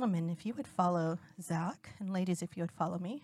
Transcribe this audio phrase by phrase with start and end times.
[0.00, 3.22] gentlemen, if you would follow Zach, and ladies, if you would follow me.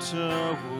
[0.00, 0.77] Tempter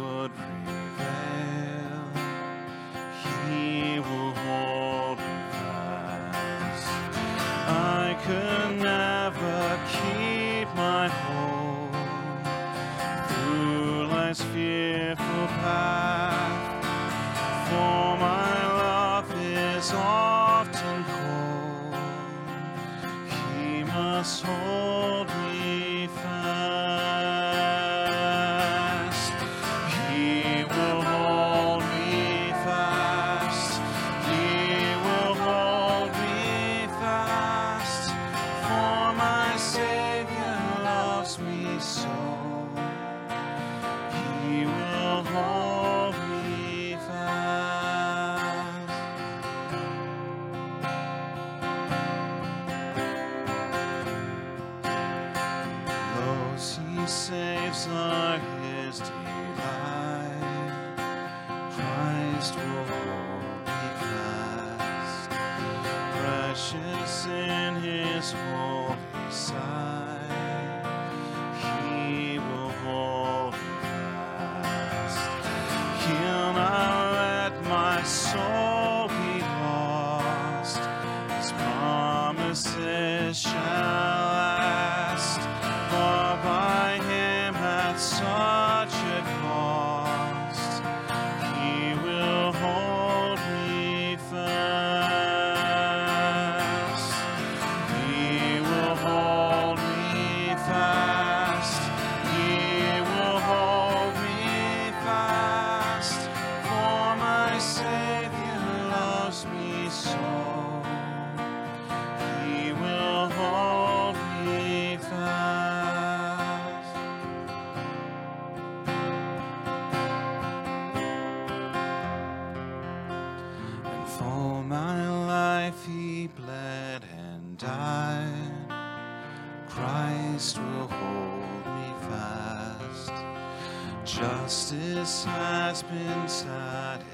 [134.48, 137.04] Justice has been satisfied.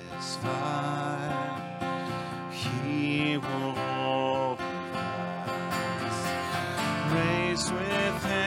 [2.52, 4.66] He will hold me.
[7.12, 8.43] Raised with him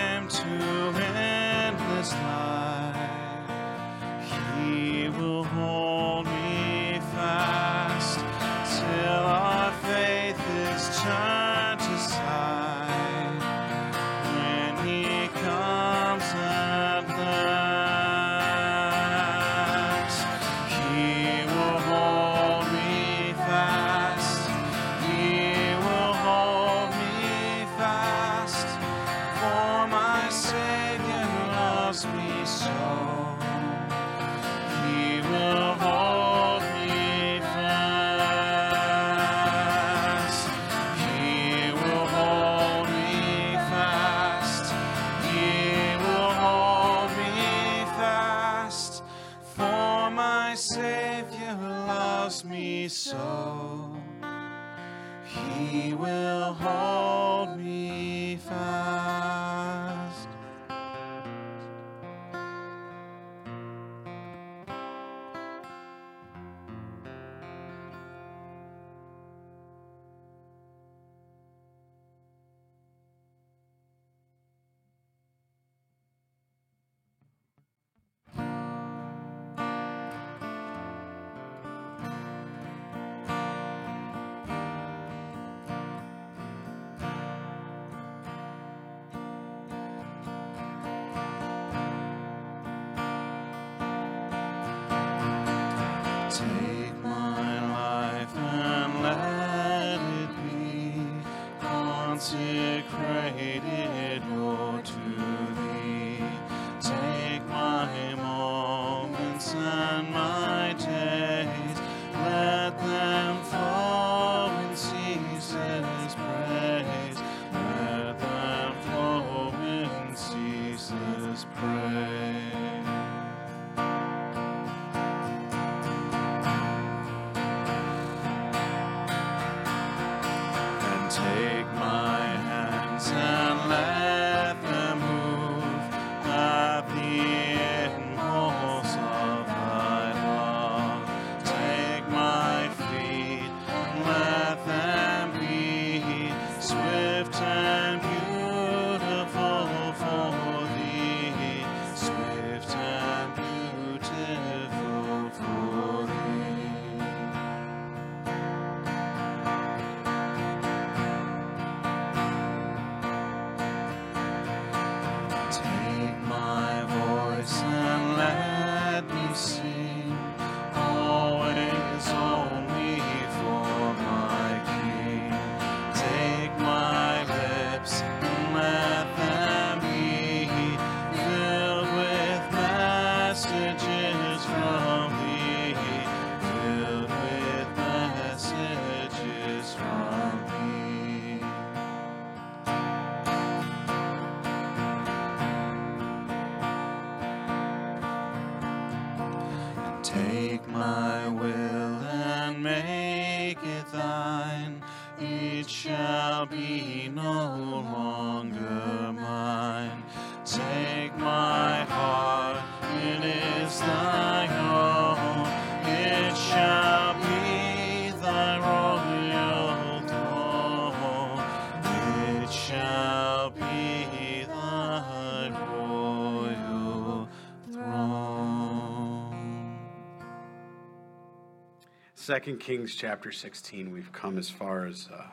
[232.28, 235.28] Second Kings chapter 16, we've come as far as uh,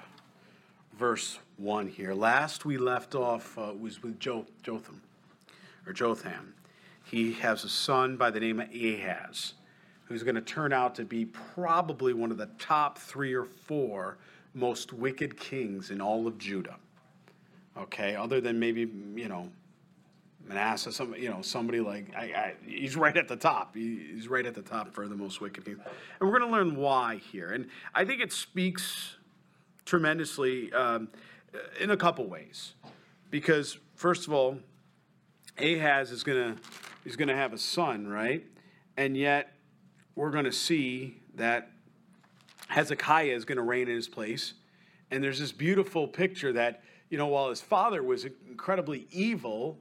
[0.96, 2.14] verse 1 here.
[2.14, 5.02] Last we left off uh, was with jo- Jotham,
[5.88, 6.54] or Jotham.
[7.02, 9.54] He has a son by the name of Ahaz,
[10.04, 14.16] who's going to turn out to be probably one of the top three or four
[14.54, 16.76] most wicked kings in all of Judah.
[17.76, 19.50] Okay, other than maybe, you know,
[20.46, 23.74] Manasseh, some you know somebody like I, I, he's right at the top.
[23.74, 25.78] He, he's right at the top for the most wicked things,
[26.20, 27.52] and we're going to learn why here.
[27.52, 29.16] And I think it speaks
[29.84, 31.08] tremendously um,
[31.80, 32.74] in a couple ways,
[33.30, 34.58] because first of all,
[35.58, 36.60] Ahaz is going to
[37.04, 38.44] he's going to have a son, right?
[38.96, 39.52] And yet
[40.14, 41.70] we're going to see that
[42.68, 44.54] Hezekiah is going to reign in his place.
[45.10, 49.78] And there's this beautiful picture that, you know, while his father was incredibly evil,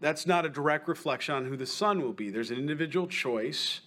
[0.00, 2.30] that's not a direct reflection on who the son will be.
[2.30, 3.80] There's an individual choice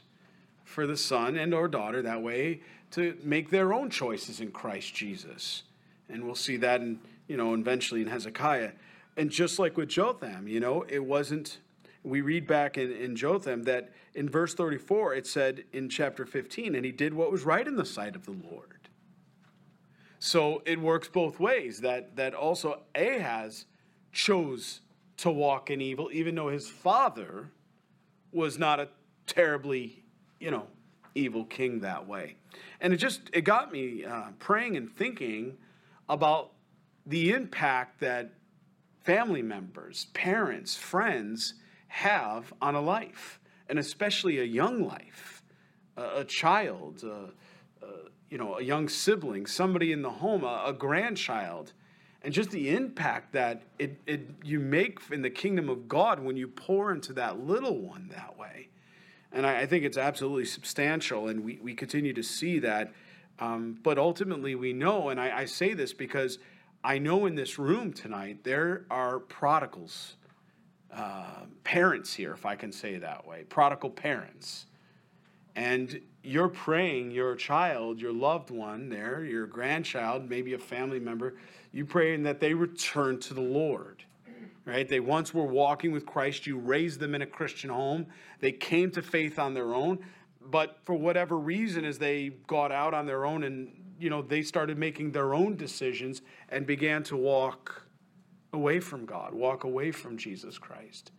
[0.63, 4.93] for the son and or daughter that way to make their own choices in Christ
[4.93, 5.63] Jesus.
[6.09, 8.71] And we'll see that in, you know, eventually in Hezekiah.
[9.17, 11.59] And just like with Jotham, you know, it wasn't
[12.03, 16.75] we read back in, in Jotham that in verse 34, it said in chapter 15,
[16.75, 18.89] and he did what was right in the sight of the Lord.
[20.19, 23.65] So it works both ways that, that also Ahaz
[24.11, 24.81] chose
[25.21, 27.51] to walk in evil, even though his father
[28.31, 28.89] was not a
[29.27, 30.03] terribly,
[30.39, 30.65] you know,
[31.13, 32.35] evil king that way.
[32.79, 35.57] And it just, it got me uh, praying and thinking
[36.09, 36.53] about
[37.05, 38.33] the impact that
[39.03, 41.53] family members, parents, friends,
[41.87, 45.43] have on a life, and especially a young life,
[45.97, 47.89] a, a child, a, a,
[48.31, 51.73] you know, a young sibling, somebody in the home, a, a grandchild,
[52.23, 56.37] and just the impact that it, it you make in the kingdom of God when
[56.37, 58.69] you pour into that little one that way.
[59.31, 62.93] And I, I think it's absolutely substantial, and we, we continue to see that.
[63.39, 66.37] Um, but ultimately, we know, and I, I say this because
[66.83, 70.15] I know in this room tonight there are prodigals
[70.93, 74.65] uh, parents here, if I can say that way, prodigal parents.
[75.55, 81.35] And you're praying your child, your loved one there, your grandchild, maybe a family member,
[81.71, 84.03] you praying that they return to the Lord.
[84.63, 84.87] Right?
[84.87, 86.45] They once were walking with Christ.
[86.45, 88.05] You raised them in a Christian home.
[88.39, 89.99] They came to faith on their own.
[90.39, 94.41] But for whatever reason, as they got out on their own and you know they
[94.41, 97.87] started making their own decisions and began to walk
[98.53, 101.11] away from God, walk away from Jesus Christ.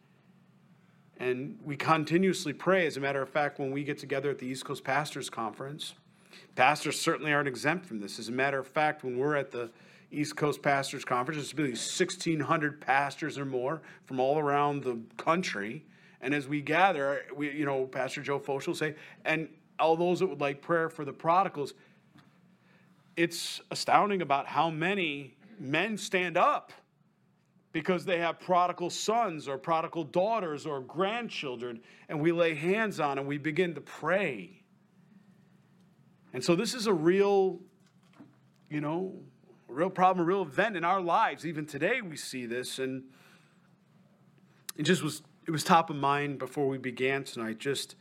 [1.16, 2.86] And we continuously pray.
[2.86, 5.94] As a matter of fact, when we get together at the East Coast Pastors Conference,
[6.56, 8.18] pastors certainly aren't exempt from this.
[8.18, 9.70] As a matter of fact, when we're at the
[10.12, 15.84] East Coast Pastors Conference, it's really 1,600 pastors or more from all around the country.
[16.20, 18.94] And as we gather, we, you know, Pastor Joe Focht will say,
[19.24, 19.48] and
[19.78, 21.74] all those that would like prayer for the prodigals,
[23.16, 26.72] it's astounding about how many men stand up
[27.72, 33.18] because they have prodigal sons or prodigal daughters or grandchildren, and we lay hands on
[33.18, 34.62] and we begin to pray.
[36.34, 37.60] And so this is a real,
[38.70, 39.14] you know,
[39.72, 41.46] a real problem, a real event in our lives.
[41.46, 43.04] Even today we see this, and
[44.76, 47.58] it just was it was top of mind before we began tonight.
[47.58, 47.96] Just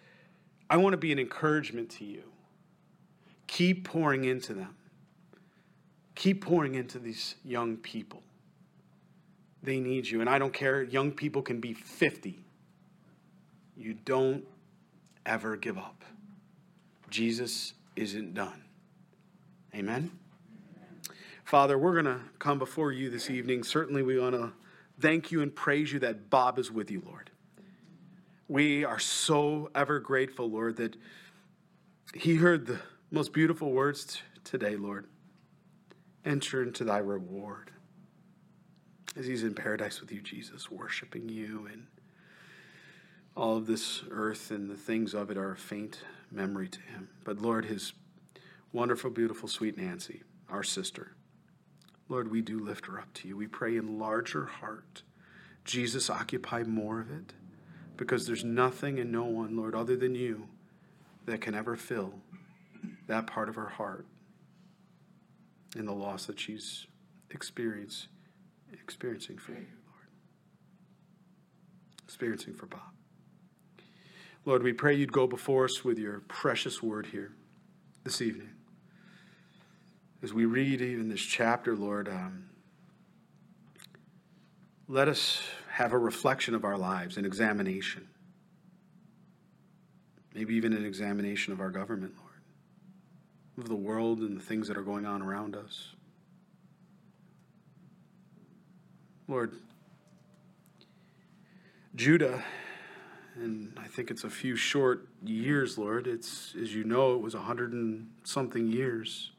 [0.70, 2.24] I want to be an encouragement to you.
[3.48, 4.76] Keep pouring into them.
[6.16, 8.22] Keep pouring into these young people.
[9.64, 10.22] They need you.
[10.22, 12.40] And I don't care, young people can be 50.
[13.78, 14.46] You don't
[15.26, 16.04] ever give up.
[17.10, 18.64] Jesus isn't done.
[19.76, 20.12] Amen.
[21.52, 23.62] Father, we're going to come before you this evening.
[23.66, 24.54] Certainly, we want to
[25.02, 27.30] thank you and praise you that Bob is with you, Lord.
[28.48, 30.96] We are so ever grateful, Lord, that
[32.16, 32.80] he heard the
[33.12, 35.08] most beautiful words t- today, Lord.
[36.24, 37.72] Enter into thy reward
[39.18, 41.86] as he's in paradise with you, Jesus, worshiping you, and
[43.36, 46.00] all of this earth and the things of it are a faint
[46.32, 47.10] memory to him.
[47.26, 47.92] But Lord, his
[48.72, 51.12] wonderful, beautiful, sweet Nancy, our sister,
[52.12, 53.38] Lord, we do lift her up to you.
[53.38, 55.04] We pray enlarge her heart.
[55.64, 57.32] Jesus, occupy more of it
[57.96, 60.50] because there's nothing and no one, Lord, other than you
[61.26, 62.16] that can ever fill
[63.08, 64.06] that part of her heart
[65.78, 66.86] and the loss that she's
[67.30, 68.08] experienced
[68.74, 70.08] experiencing for you, Lord.
[72.04, 72.92] Experiencing for Bob.
[74.44, 77.32] Lord, we pray you'd go before us with your precious word here
[78.04, 78.50] this evening.
[80.24, 82.46] As we read even this chapter, Lord, um,
[84.88, 88.08] let us have a reflection of our lives, an examination.
[90.36, 94.78] Maybe even an examination of our government, Lord, of the world and the things that
[94.78, 95.96] are going on around us.
[99.28, 99.56] Lord,
[101.96, 102.44] Judah,
[103.36, 106.06] and I think it's a few short years, Lord.
[106.06, 109.31] It's, as you know, it was a hundred and something years.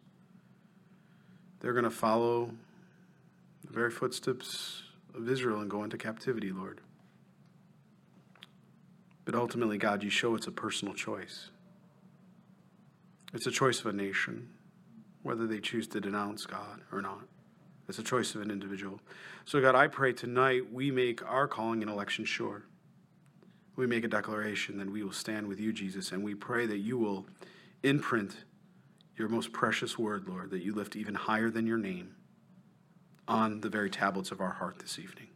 [1.63, 2.51] They're going to follow
[3.65, 4.83] the very footsteps
[5.15, 6.81] of Israel and go into captivity, Lord.
[9.25, 11.51] But ultimately, God, you show it's a personal choice.
[13.33, 14.51] It's a choice of a nation,
[15.23, 17.23] whether they choose to denounce God or not.
[17.89, 19.01] It's a choice of an individual.
[19.45, 22.65] So, God, I pray tonight we make our calling and election sure.
[23.77, 26.79] We make a declaration that we will stand with you, Jesus, and we pray that
[26.79, 27.27] you will
[27.85, 28.45] imprint
[29.17, 32.15] your most precious word, Lord, that you lift even higher than your name
[33.29, 35.29] on the very tablets of our heart this evening.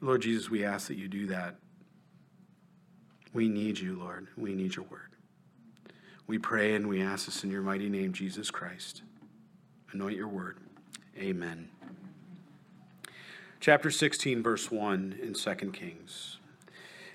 [0.00, 1.56] Lord Jesus, we ask that you do that.
[3.32, 4.28] We need you, Lord.
[4.36, 5.00] We need your word.
[6.26, 9.02] We pray and we ask this in your mighty name, Jesus Christ.
[9.92, 10.58] Anoint your word.
[11.18, 11.68] Amen.
[13.60, 16.38] Chapter 16, verse 1 in 2 Kings.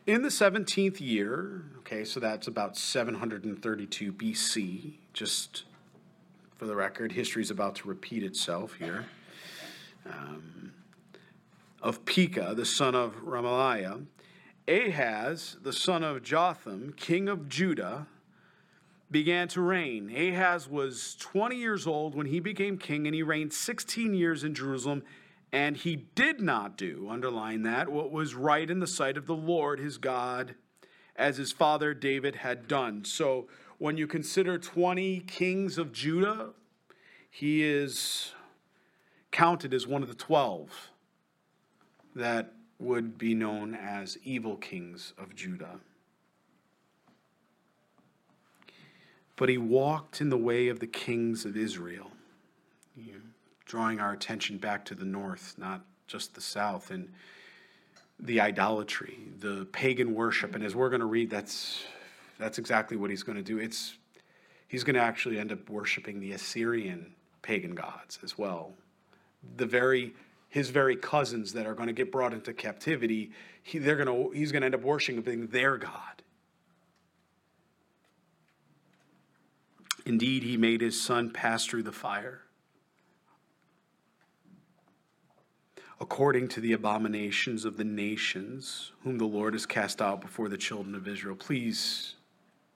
[0.10, 5.65] In the 17th year, okay, so that's about 732 BC, just
[6.58, 9.06] for the record, history is about to repeat itself here.
[10.08, 10.72] Um,
[11.84, 14.04] of Pekah, the son of Remaliah,
[14.67, 18.08] Ahaz, the son of Jotham, king of Judah,
[19.12, 20.10] began to reign.
[20.10, 24.56] Ahaz was 20 years old when he became king, and he reigned 16 years in
[24.56, 25.04] Jerusalem.
[25.51, 29.35] And he did not do, underline that, what was right in the sight of the
[29.35, 30.55] Lord his God,
[31.15, 33.03] as his father David had done.
[33.03, 33.47] So
[33.79, 36.51] when you consider 20 kings of Judah,
[37.29, 38.33] he is
[39.31, 40.91] counted as one of the 12
[42.15, 45.79] that would be known as evil kings of Judah.
[49.35, 52.12] But he walked in the way of the kings of Israel,
[53.13, 53.19] know,
[53.69, 57.08] drawing our attention back to the north, not just the south, and
[58.19, 60.55] the idolatry, the pagan worship.
[60.55, 61.84] And as we're going to read, that's,
[62.39, 63.60] that's exactly what he's going to do.
[63.60, 63.95] It's,
[64.67, 68.73] he's going to actually end up worshiping the Assyrian pagan gods as well.
[69.55, 70.13] The very
[70.49, 74.36] his very cousins that are going to get brought into captivity, he, they're going to,
[74.36, 76.23] he's going to end up worshiping their God.
[80.08, 82.41] Indeed, he made his son pass through the fire.
[86.01, 90.57] According to the abominations of the nations, whom the Lord has cast out before the
[90.57, 91.35] children of Israel.
[91.35, 92.15] Please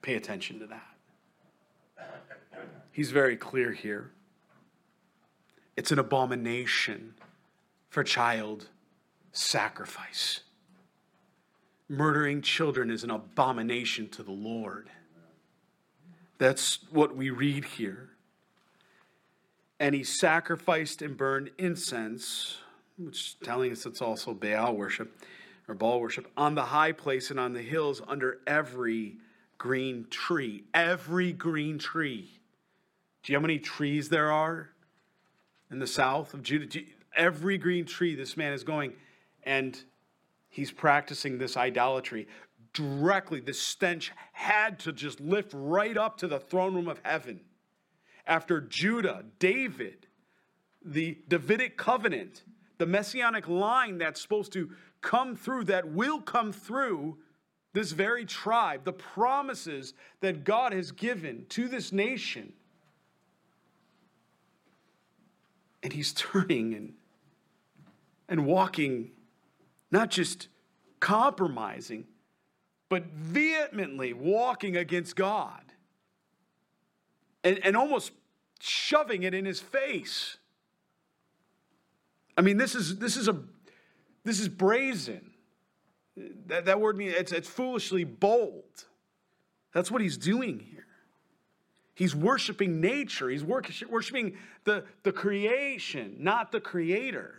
[0.02, 2.08] pay attention to that.
[2.92, 4.12] He's very clear here.
[5.76, 7.16] It's an abomination
[7.90, 8.68] for child
[9.32, 10.42] sacrifice.
[11.90, 14.90] Murdering children is an abomination to the Lord.
[16.38, 18.10] That's what we read here.
[19.80, 22.58] And he sacrificed and burned incense,
[22.98, 25.16] which is telling us it's also Baal worship
[25.68, 29.16] or Baal worship, on the high place and on the hills under every
[29.58, 30.66] green tree.
[30.74, 32.30] Every green tree.
[33.24, 34.72] Do you know how many trees there are
[35.72, 36.82] in the south of Judah?
[37.16, 38.94] Every green tree this man is going,
[39.44, 39.82] and
[40.50, 42.28] he's practicing this idolatry
[42.74, 47.40] directly, the stench had to just lift right up to the throne room of heaven.
[48.26, 50.08] After Judah, David,
[50.84, 52.44] the Davidic covenant,
[52.78, 54.70] the messianic line that's supposed to
[55.02, 57.18] come through, that will come through
[57.74, 62.54] this very tribe, the promises that God has given to this nation.
[65.82, 66.94] And he's turning and,
[68.30, 69.12] and walking,
[69.92, 70.48] not just
[71.00, 72.06] compromising,
[72.90, 75.64] but vehemently walking against God
[77.44, 78.12] and, and almost
[78.60, 80.38] shoving it in his face.
[82.38, 83.38] I mean, this is this is a
[84.24, 85.32] this is brazen.
[86.48, 88.86] That, that word means it's, it's foolishly bold.
[89.74, 90.86] That's what he's doing here.
[91.96, 93.30] He's worshiping nature.
[93.30, 97.36] He's worshiping the, the creation, not the creator.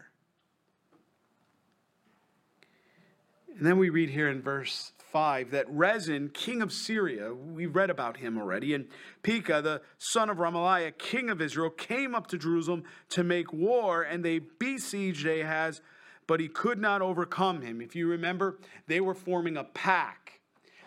[3.57, 7.89] And then we read here in verse 5 that Rezin, king of Syria, we read
[7.89, 8.89] about him already, and
[9.23, 14.03] Pekah, the son of Remaliah, king of Israel, came up to Jerusalem to make war,
[14.03, 15.81] and they besieged Ahaz,
[16.27, 17.81] but he could not overcome him.
[17.81, 20.41] If you remember, they were forming a pack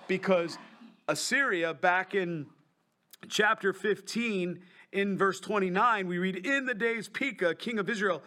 [0.10, 0.58] because
[1.08, 2.48] Assyria, back in
[3.30, 4.60] chapter 15,
[4.92, 8.22] in verse 29, we read, In the days Pekah, king of Israel,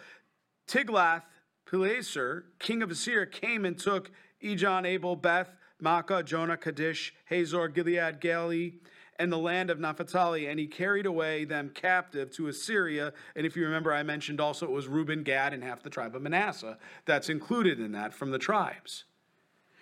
[0.66, 1.24] Tiglath
[1.70, 4.10] Pileser, king of Assyria, came and took
[4.42, 5.50] Ijon, Abel, Beth,
[5.82, 8.72] Maachah, Janoah, Kadesh, Hazor, Gilead, Galilee,
[9.18, 13.12] and the land of Naphtali, and he carried away them captive to Assyria.
[13.36, 16.16] And if you remember, I mentioned also it was Reuben, Gad, and half the tribe
[16.16, 16.78] of Manasseh.
[17.04, 19.04] That's included in that from the tribes.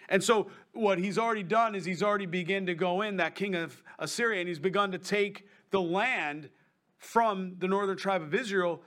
[0.08, 3.54] And so what he's already done is he's already begun to go in, that king
[3.54, 6.48] of Assyria, and he's begun to take the land
[6.96, 8.82] from the northern tribe of Israel,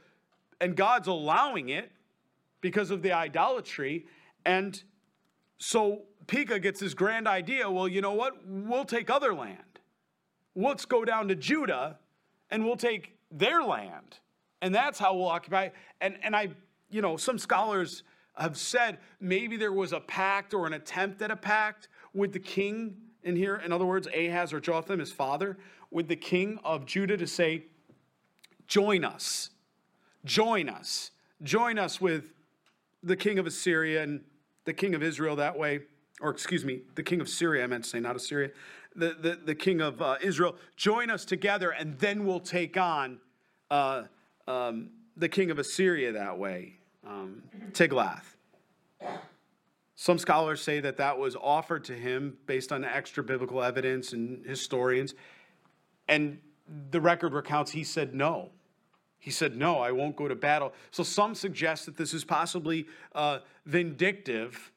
[0.60, 1.92] and God's allowing it
[2.60, 4.06] because of the idolatry.
[4.46, 4.84] And
[5.60, 8.36] so Pekah gets this grand idea well, you know what?
[8.46, 9.58] We'll take other land.
[10.56, 11.98] Let's go down to Judah
[12.50, 14.20] and we'll take their land.
[14.62, 15.70] And that's how we'll occupy.
[16.02, 16.50] And, and I,
[16.90, 18.04] you know, some scholars
[18.36, 22.40] have said maybe there was a pact or an attempt at a pact with the
[22.40, 23.56] king in here.
[23.64, 25.58] In other words, Ahaz or Jotham, his father,
[25.90, 27.66] with the king of Judah to say,
[28.68, 29.50] Join us,
[30.24, 31.12] join us,
[31.44, 32.32] join us with
[33.04, 34.22] the king of Assyria and
[34.64, 35.82] the king of Israel that way,
[36.22, 38.52] or excuse me, the king of Syria, I meant to say, not Assyria,
[38.96, 43.20] the, the, the king of uh, Israel, join us together and then we'll take on
[43.70, 44.04] uh,
[44.48, 48.36] um, the king of Assyria that way, um, Tiglath.
[49.96, 54.44] Some scholars say that that was offered to him based on extra biblical evidence and
[54.46, 55.14] historians.
[56.08, 56.40] And
[56.90, 58.50] the record recounts he said no.
[59.20, 60.74] He said, No, I won't go to battle.
[60.90, 64.72] So some suggest that this is possibly uh, vindictive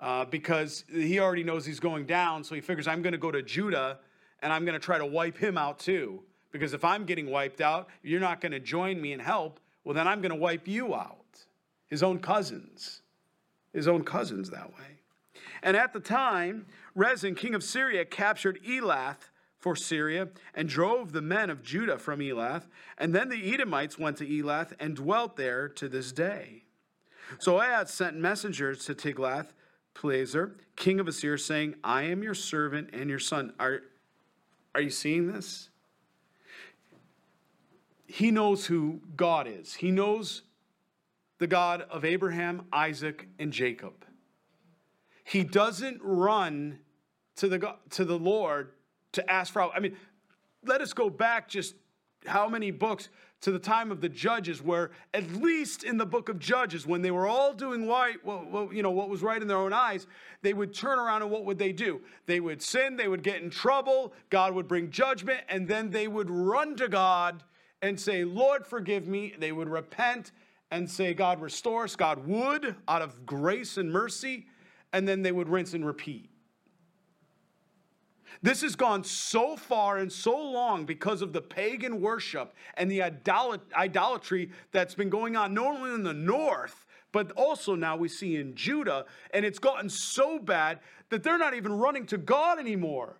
[0.00, 2.44] uh, because he already knows he's going down.
[2.44, 3.98] So he figures, I'm going to go to Judah
[4.42, 6.22] and I'm going to try to wipe him out too.
[6.50, 9.60] Because if I'm getting wiped out, you're not going to join me and help.
[9.84, 11.44] Well, then I'm going to wipe you out.
[11.88, 13.02] His own cousins.
[13.72, 15.00] His own cousins that way.
[15.62, 21.20] And at the time, Rezin, king of Syria, captured Elath for Syria and drove the
[21.20, 22.68] men of Judah from Elath.
[22.96, 26.64] And then the Edomites went to Elath and dwelt there to this day.
[27.38, 29.48] So Ahaz sent messengers to Tiglath
[30.00, 33.52] Pileser, king of Assyria, saying, I am your servant and your son.
[33.58, 33.80] Are,
[34.74, 35.70] are you seeing this?
[38.06, 39.74] He knows who God is.
[39.74, 40.42] He knows
[41.38, 44.04] the God of Abraham, Isaac, and Jacob.
[45.24, 46.78] He doesn't run
[47.36, 48.72] to the, to the Lord
[49.12, 49.72] to ask for help.
[49.74, 49.96] I mean,
[50.64, 51.74] let us go back just
[52.24, 53.08] how many books
[53.40, 57.02] to the time of the judges where at least in the book of judges when
[57.02, 59.72] they were all doing right well, well, you know what was right in their own
[59.72, 60.06] eyes
[60.42, 62.00] they would turn around and what would they do?
[62.26, 66.08] They would sin they would get in trouble god would bring judgment and then they
[66.08, 67.42] would run to god
[67.80, 69.34] and say lord forgive me.
[69.38, 70.32] They would repent
[70.70, 71.96] and say god restore us.
[71.96, 74.46] God would out of grace and mercy
[74.92, 76.30] and then they would rinse and repeat
[78.42, 83.02] this has gone so far and so long because of the pagan worship and the
[83.02, 88.36] idolatry that's been going on, not only in the north, but also now we see
[88.36, 89.06] in Judah.
[89.32, 93.16] And it's gotten so bad that they're not even running to God anymore.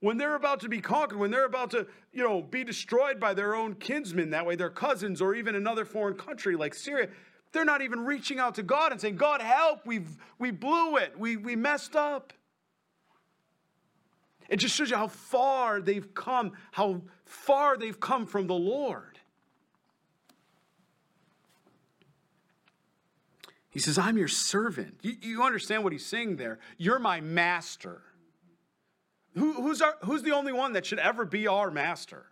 [0.00, 3.32] When they're about to be conquered, when they're about to, you know, be destroyed by
[3.32, 7.08] their own kinsmen, that way their cousins or even another foreign country like Syria,
[7.52, 11.18] they're not even reaching out to God and saying, God, help, we've, we blew it,
[11.18, 12.34] we, we messed up.
[14.48, 19.18] It just shows you how far they've come, how far they've come from the Lord.
[23.70, 24.98] He says, I'm your servant.
[25.02, 26.58] You, you understand what he's saying there?
[26.78, 28.00] You're my master.
[29.34, 32.26] Who, who's, our, who's the only one that should ever be our master?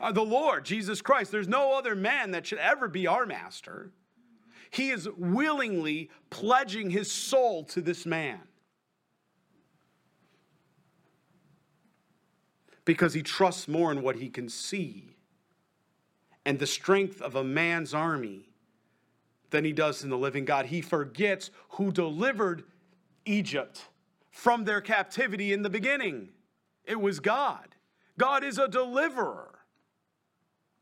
[0.00, 1.32] Uh, the Lord, Jesus Christ.
[1.32, 3.90] There's no other man that should ever be our master.
[4.70, 8.40] He is willingly pledging his soul to this man.
[12.84, 15.16] Because he trusts more in what he can see
[16.44, 18.48] and the strength of a man's army
[19.50, 20.66] than he does in the living God.
[20.66, 22.64] He forgets who delivered
[23.24, 23.88] Egypt
[24.30, 26.30] from their captivity in the beginning.
[26.84, 27.74] It was God.
[28.16, 29.58] God is a deliverer.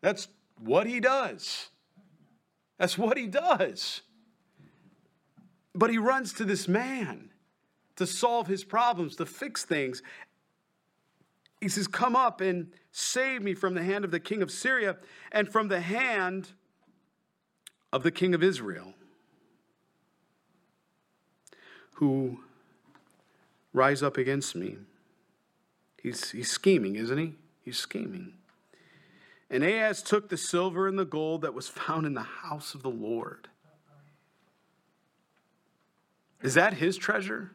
[0.01, 0.29] That's
[0.61, 1.69] what he does.
[2.79, 4.03] That's what he does.
[5.75, 7.31] But he runs to this man
[7.97, 10.03] to solve his problems, to fix things.
[11.61, 14.97] He says, Come up and save me from the hand of the king of Syria
[15.33, 16.53] and from the hand
[17.93, 18.95] of the king of Israel,
[21.95, 22.41] who
[23.73, 24.77] rise up against me.
[26.03, 27.35] He's, he's scheming, isn't he?
[27.65, 28.35] He's scheming.
[29.51, 32.83] And Ahaz took the silver and the gold that was found in the house of
[32.83, 33.49] the Lord.
[36.43, 37.51] Is that his treasure?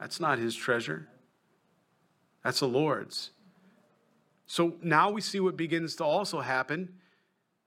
[0.00, 1.08] That's not his treasure.
[2.46, 3.32] That's the Lord's.
[4.46, 6.90] So now we see what begins to also happen.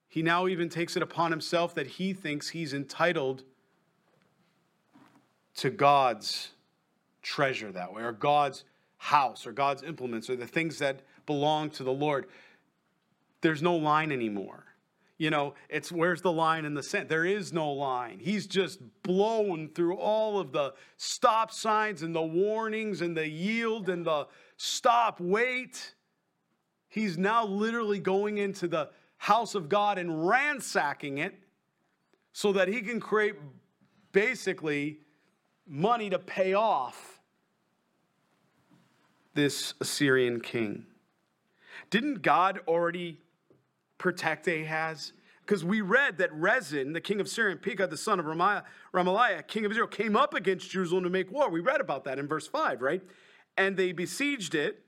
[0.07, 3.43] He now even takes it upon himself that he thinks he's entitled
[5.55, 6.51] to God's
[7.21, 8.63] treasure that way, or God's
[8.95, 12.27] house, or God's implements, or the things that belong to the Lord.
[13.41, 14.63] There's no line anymore.
[15.17, 17.09] You know, it's where's the line in the sand?
[17.09, 18.19] There is no line.
[18.19, 23.89] He's just blown through all of the stop signs and the warnings and the yield
[23.89, 24.27] and the
[24.61, 25.95] stop, wait.
[26.89, 31.33] He's now literally going into the house of God and ransacking it
[32.33, 33.35] so that he can create
[34.11, 34.99] basically
[35.65, 37.19] money to pay off
[39.33, 40.85] this Assyrian king.
[41.89, 43.19] Didn't God already
[43.97, 45.13] protect Ahaz?
[45.45, 49.47] Because we read that Rezin, the king of Syria, and Pekah, the son of Remaliah,
[49.47, 51.49] king of Israel, came up against Jerusalem to make war.
[51.49, 53.01] We read about that in verse 5, right?
[53.59, 54.85] And they besieged it.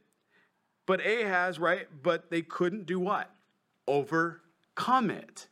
[0.88, 1.88] but Ahaz, right?
[2.02, 3.30] But they couldn't do what?
[3.88, 5.48] Overcome it.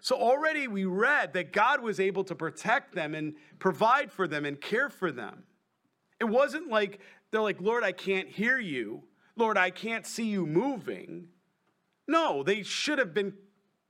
[0.00, 4.44] So already we read that God was able to protect them and provide for them
[4.44, 5.42] and care for them.
[6.20, 9.02] It wasn't like they're like, Lord, I can't hear you.
[9.36, 11.28] Lord, I can't see you moving.
[12.06, 13.34] No, they should have been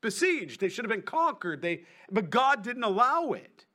[0.01, 0.61] besieged.
[0.61, 1.61] They should have been conquered.
[1.61, 3.67] They, but God didn't allow it.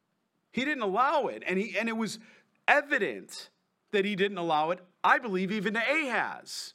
[0.51, 1.43] He didn't allow it.
[1.45, 2.17] And, he, and it was
[2.67, 3.49] evident
[3.91, 6.73] that he didn't allow it, I believe, even to Ahaz.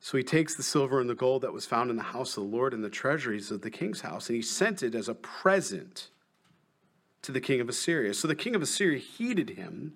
[0.00, 2.42] So he takes the silver and the gold that was found in the house of
[2.42, 5.14] the Lord and the treasuries of the king's house, and he sent it as a
[5.14, 6.10] present
[7.22, 8.12] to the king of Assyria.
[8.12, 9.94] So the king of Assyria heeded him,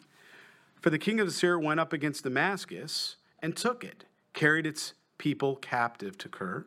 [0.81, 5.57] for the king of Assyria went up against Damascus and took it, carried its people
[5.57, 6.67] captive to Kir,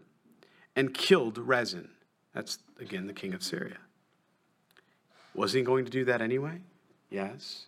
[0.80, 1.90] and killed Rezin.
[2.34, 3.80] That's, again, the king of Syria.
[5.36, 6.62] Was he going to do that anyway?
[7.10, 7.66] Yes.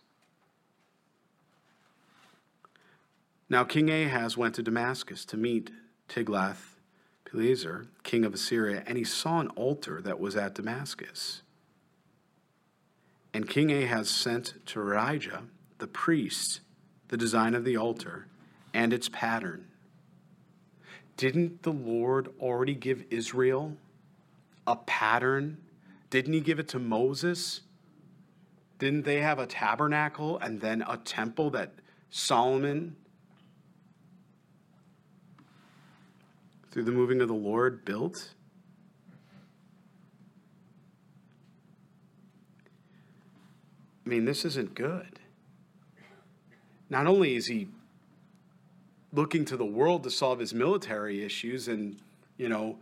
[3.50, 5.70] Now, King Ahaz went to Damascus to meet
[6.08, 6.78] Tiglath
[7.26, 11.42] Pileser, king of Assyria, and he saw an altar that was at Damascus.
[13.34, 15.42] And King Ahaz sent to Urijah,
[15.76, 16.60] the priest,
[17.08, 18.26] the design of the altar
[18.72, 19.66] and its pattern.
[21.16, 23.76] Didn't the Lord already give Israel
[24.66, 25.58] a pattern?
[26.10, 27.62] Didn't he give it to Moses?
[28.78, 31.74] Didn't they have a tabernacle and then a temple that
[32.10, 32.96] Solomon
[36.70, 38.34] through the moving of the Lord built?
[44.04, 45.20] I mean, this isn't good.
[46.90, 47.68] Not only is he
[49.12, 51.98] looking to the world to solve his military issues and,
[52.36, 52.78] you know,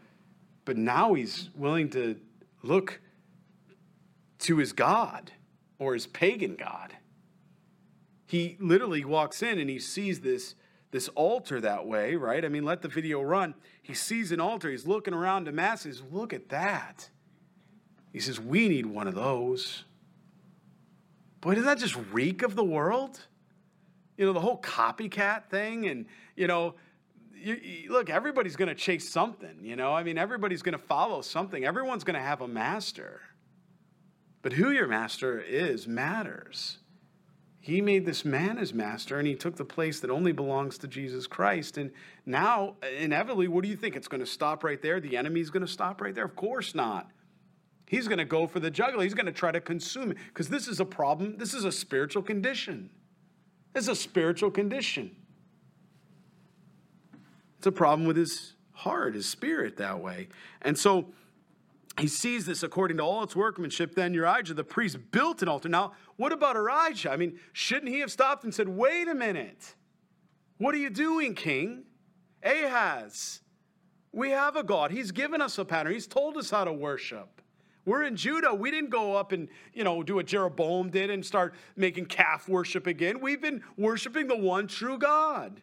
[0.64, 2.16] but now he's willing to
[2.62, 3.00] look
[4.38, 5.32] to his God
[5.78, 6.94] or his pagan God.
[8.26, 10.54] He literally walks in and he sees this
[10.92, 12.44] this altar that way, right?
[12.44, 13.54] I mean, let the video run.
[13.80, 14.70] He sees an altar.
[14.70, 16.02] He's looking around Damascus.
[16.10, 17.08] Look at that.
[18.12, 19.84] He says, We need one of those.
[21.40, 23.26] Boy, does that just reek of the world?
[24.20, 25.86] You know, the whole copycat thing.
[25.86, 26.04] And,
[26.36, 26.74] you know,
[27.34, 29.94] you, you, look, everybody's going to chase something, you know?
[29.94, 31.64] I mean, everybody's going to follow something.
[31.64, 33.22] Everyone's going to have a master.
[34.42, 36.76] But who your master is matters.
[37.60, 40.86] He made this man his master and he took the place that only belongs to
[40.86, 41.78] Jesus Christ.
[41.78, 41.90] And
[42.26, 43.96] now, inevitably, what do you think?
[43.96, 45.00] It's going to stop right there?
[45.00, 46.26] The enemy's going to stop right there?
[46.26, 47.10] Of course not.
[47.86, 49.02] He's going to go for the jugular.
[49.02, 51.38] He's going to try to consume it because this is a problem.
[51.38, 52.90] This is a spiritual condition.
[53.74, 55.14] Is a spiritual condition.
[57.58, 60.28] It's a problem with his heart, his spirit that way.
[60.62, 61.12] And so
[61.98, 63.94] he sees this according to all its workmanship.
[63.94, 65.68] Then Urijah, the priest, built an altar.
[65.68, 67.10] Now, what about Urijah?
[67.10, 69.74] I mean, shouldn't he have stopped and said, Wait a minute.
[70.58, 71.84] What are you doing, king?
[72.42, 73.40] Ahaz,
[74.12, 74.90] we have a God.
[74.90, 77.42] He's given us a pattern, He's told us how to worship.
[77.90, 78.54] We're in Judah.
[78.54, 82.48] We didn't go up and, you know, do what Jeroboam did and start making calf
[82.48, 83.20] worship again.
[83.20, 85.60] We've been worshiping the one true God.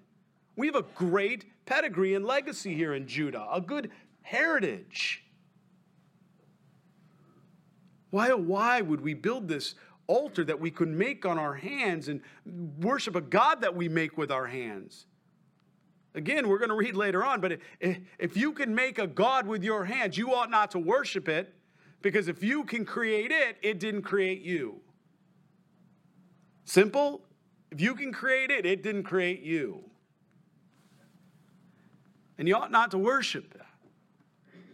[0.57, 3.91] We have a great pedigree and legacy here in Judah, a good
[4.23, 5.23] heritage.
[8.09, 9.75] Why, oh, why would we build this
[10.07, 12.19] altar that we could make on our hands and
[12.83, 15.05] worship a God that we make with our hands?
[16.13, 19.63] Again, we're going to read later on, but if you can make a God with
[19.63, 21.53] your hands, you ought not to worship it
[22.01, 24.81] because if you can create it, it didn't create you.
[26.65, 27.21] Simple?
[27.71, 29.83] If you can create it, it didn't create you.
[32.37, 33.65] And you ought not to worship that.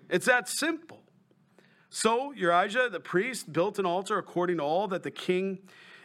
[0.10, 1.00] It's that simple.
[1.90, 5.60] So Urijah the priest built an altar according to all that the king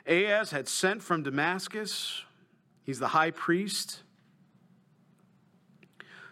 [0.06, 2.24] Ahaz had sent from Damascus.
[2.82, 4.02] He's the high priest.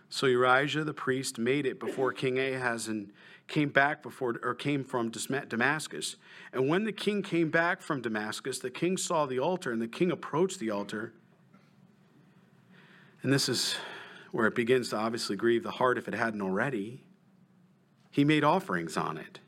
[0.08, 3.12] So Urijah the priest made it before King Ahaz and
[3.48, 6.16] came back before or came from Damascus.
[6.52, 9.88] And when the king came back from Damascus, the king saw the altar, and the
[9.88, 11.12] king approached the altar.
[13.22, 13.76] And this is
[14.32, 17.04] where it begins to obviously grieve the heart if it hadn't already.
[18.10, 19.40] He made offerings on it.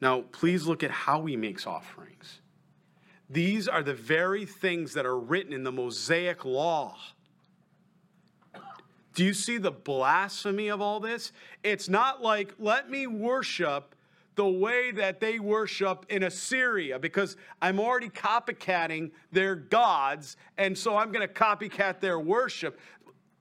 [0.00, 2.40] Now, please look at how he makes offerings.
[3.30, 6.96] These are the very things that are written in the Mosaic law.
[9.14, 11.32] Do you see the blasphemy of all this?
[11.62, 13.94] It's not like, let me worship
[14.34, 20.96] the way that they worship in Assyria because I'm already copycatting their gods, and so
[20.96, 22.80] I'm going to copycat their worship.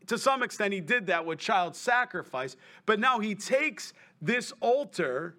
[0.08, 2.56] To some extent, he did that with child sacrifice,
[2.86, 5.36] but now he takes this altar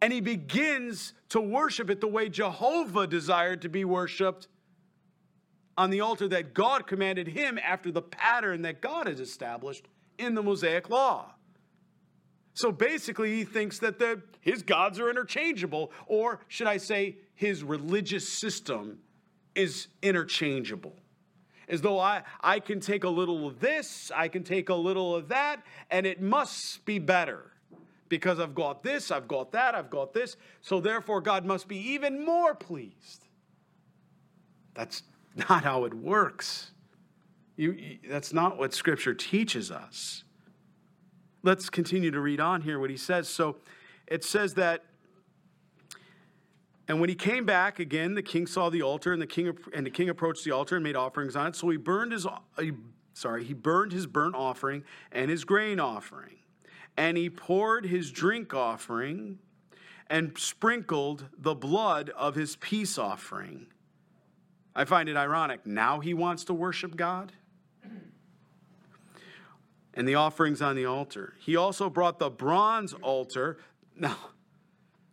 [0.00, 4.48] and he begins to worship it the way Jehovah desired to be worshiped
[5.76, 9.86] on the altar that God commanded him after the pattern that God has established
[10.18, 11.34] in the Mosaic Law.
[12.54, 17.64] So basically, he thinks that the, his gods are interchangeable, or should I say, his
[17.64, 19.00] religious system
[19.56, 20.94] is interchangeable.
[21.68, 25.16] As though I, I can take a little of this, I can take a little
[25.16, 27.50] of that, and it must be better.
[28.08, 31.78] Because I've got this, I've got that, I've got this, so therefore God must be
[31.92, 33.26] even more pleased.
[34.74, 35.02] That's
[35.48, 36.70] not how it works.
[37.56, 40.24] You, that's not what Scripture teaches us.
[41.42, 43.28] Let's continue to read on here what he says.
[43.28, 43.56] So
[44.06, 44.84] it says that,
[46.88, 49.86] and when he came back again, the king saw the altar, and the king and
[49.86, 51.56] the king approached the altar and made offerings on it.
[51.56, 52.26] So he burned his
[53.14, 56.36] sorry, he burned his burnt offering and his grain offering,
[56.96, 59.38] and he poured his drink offering,
[60.10, 63.66] and sprinkled the blood of his peace offering.
[64.74, 65.66] I find it ironic.
[65.66, 67.32] Now he wants to worship God
[69.94, 71.34] and the offerings on the altar.
[71.38, 73.58] He also brought the bronze altar.
[73.96, 74.16] Now,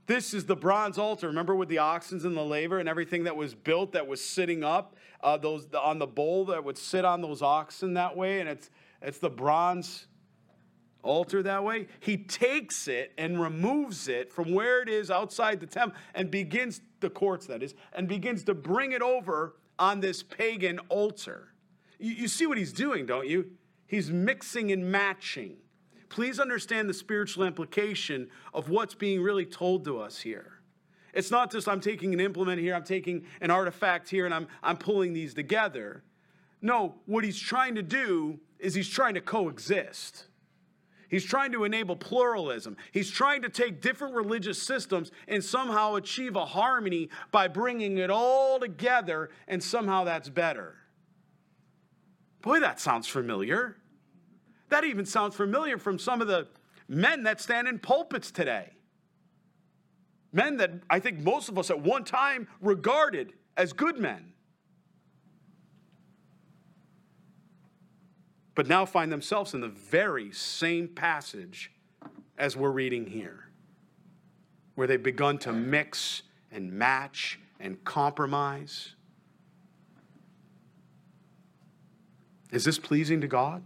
[0.08, 1.28] this is the bronze altar.
[1.28, 4.64] Remember with the oxens and the laver and everything that was built that was sitting
[4.64, 8.50] up uh, those on the bowl that would sit on those oxen that way, and
[8.50, 8.70] it's
[9.02, 10.08] it's the bronze
[11.04, 11.88] altar that way.
[12.00, 16.82] He takes it and removes it from where it is outside the temple and begins
[17.00, 21.54] the courts that is and begins to bring it over on this pagan altar.
[22.00, 23.52] You, you see what he's doing, don't you?
[23.88, 25.58] He's mixing and matching.
[26.10, 30.62] Please understand the spiritual implication of what's being really told to us here.
[31.14, 34.48] It's not just I'm taking an implement here, I'm taking an artifact here, and I'm,
[34.64, 36.04] I'm pulling these together.
[36.62, 40.26] No, what he's trying to do is he's trying to coexist.
[41.12, 42.78] He's trying to enable pluralism.
[42.94, 48.10] He's trying to take different religious systems and somehow achieve a harmony by bringing it
[48.10, 50.78] all together, and somehow that's better.
[52.42, 53.76] Boy, that sounds familiar.
[54.70, 56.48] That even sounds familiar from some of the
[56.88, 58.70] men that stand in pulpits today.
[60.32, 64.31] Men that I think most of us at one time regarded as good men.
[68.54, 71.72] But now find themselves in the very same passage
[72.38, 73.46] as we're reading here,
[74.76, 78.96] where they've begun to mix and match and compromise.
[82.52, 83.64] Is this pleasing to God?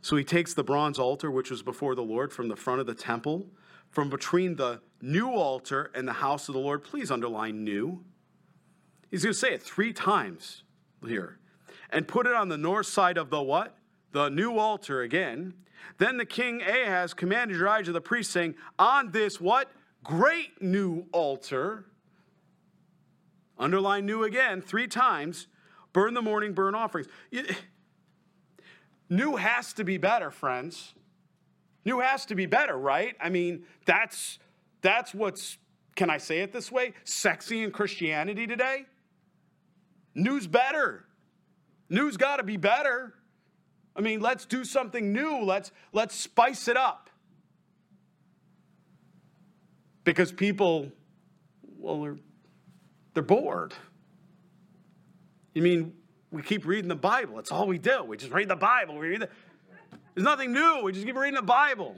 [0.00, 2.86] So he takes the bronze altar, which was before the Lord, from the front of
[2.86, 3.46] the temple,
[3.90, 6.82] from between the new altar and the house of the Lord.
[6.82, 8.02] Please underline new.
[9.10, 10.62] He's going to say it three times
[11.06, 11.38] here.
[11.90, 13.76] And put it on the north side of the what?
[14.12, 15.54] The new altar again.
[15.98, 19.70] Then the king Ahaz commanded Urijah the priest, saying, On this what?
[20.04, 21.86] Great new altar.
[23.58, 25.48] Underline new again, three times.
[25.92, 27.08] Burn the morning burn offerings.
[29.10, 30.94] New has to be better, friends.
[31.84, 33.16] New has to be better, right?
[33.20, 34.38] I mean, that's
[34.82, 35.56] that's what's
[35.96, 36.92] can I say it this way?
[37.04, 38.86] Sexy in Christianity today?
[40.18, 41.04] New's better.
[41.88, 43.14] New's got to be better.
[43.94, 45.42] I mean, let's do something new.
[45.44, 47.08] Let's let's spice it up.
[50.04, 50.90] Because people
[51.78, 52.16] well they're
[53.14, 53.74] they're bored.
[55.54, 55.94] You mean
[56.30, 57.36] we keep reading the Bible.
[57.36, 58.02] That's all we do.
[58.04, 58.98] We just read the Bible.
[58.98, 59.28] We read the,
[60.14, 60.82] There's nothing new.
[60.82, 61.96] We just keep reading the Bible.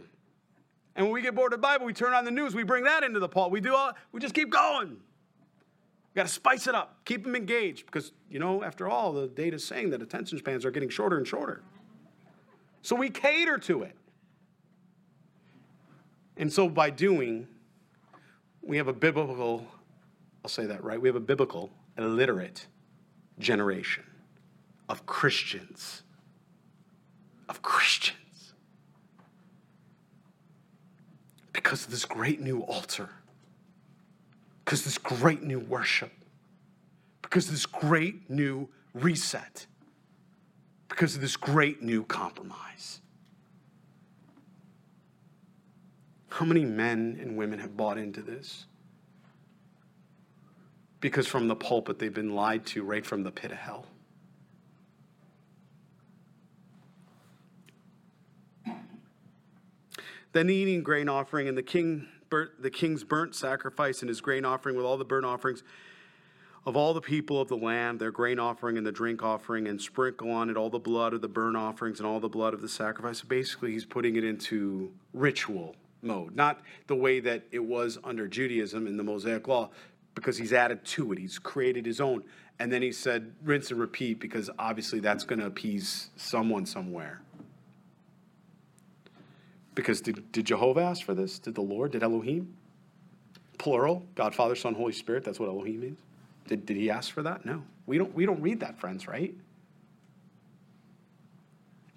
[0.94, 2.54] And when we get bored of the Bible, we turn on the news.
[2.54, 3.50] We bring that into the Paul.
[3.50, 3.92] We do all.
[4.12, 4.98] We just keep going.
[6.12, 7.04] We got to spice it up.
[7.04, 10.64] Keep them engaged because you know, after all, the data is saying that attention spans
[10.64, 11.62] are getting shorter and shorter.
[12.82, 13.96] So we cater to it.
[16.36, 17.46] And so by doing,
[18.62, 19.66] we have a biblical.
[20.44, 21.00] I'll say that right.
[21.00, 22.66] We have a biblical illiterate
[23.38, 24.04] generation
[24.88, 26.02] of Christians.
[27.48, 28.54] Of Christians.
[31.52, 33.10] Because of this great new altar.
[34.70, 36.12] Because this great new worship.
[37.22, 39.66] Because this great new reset.
[40.88, 43.00] Because of this great new compromise.
[46.28, 48.66] How many men and women have bought into this?
[51.00, 53.86] Because from the pulpit, they've been lied to right from the pit of hell.
[60.30, 64.20] Then the eating grain offering and the king burnt, the king's burnt sacrifice and his
[64.20, 65.62] grain offering with all the burnt offerings
[66.66, 69.80] of all the people of the land their grain offering and the drink offering, and
[69.80, 72.60] sprinkle on it all the blood of the burnt offerings and all the blood of
[72.60, 73.22] the sacrifice.
[73.22, 78.86] Basically, he's putting it into ritual mode, not the way that it was under Judaism
[78.86, 79.70] in the Mosaic Law,
[80.14, 81.18] because he's added to it.
[81.18, 82.24] He's created his own.
[82.58, 87.22] And then he said, rinse and repeat, because obviously that's going to appease someone somewhere.
[89.74, 91.38] Because did, did Jehovah ask for this?
[91.38, 91.92] Did the Lord?
[91.92, 92.54] Did Elohim?
[93.58, 95.24] Plural, God, Father, Son, Holy Spirit.
[95.24, 95.98] That's what Elohim means.
[96.46, 97.44] Did, did he ask for that?
[97.44, 97.62] No.
[97.86, 99.34] We don't, we don't read that, friends, right?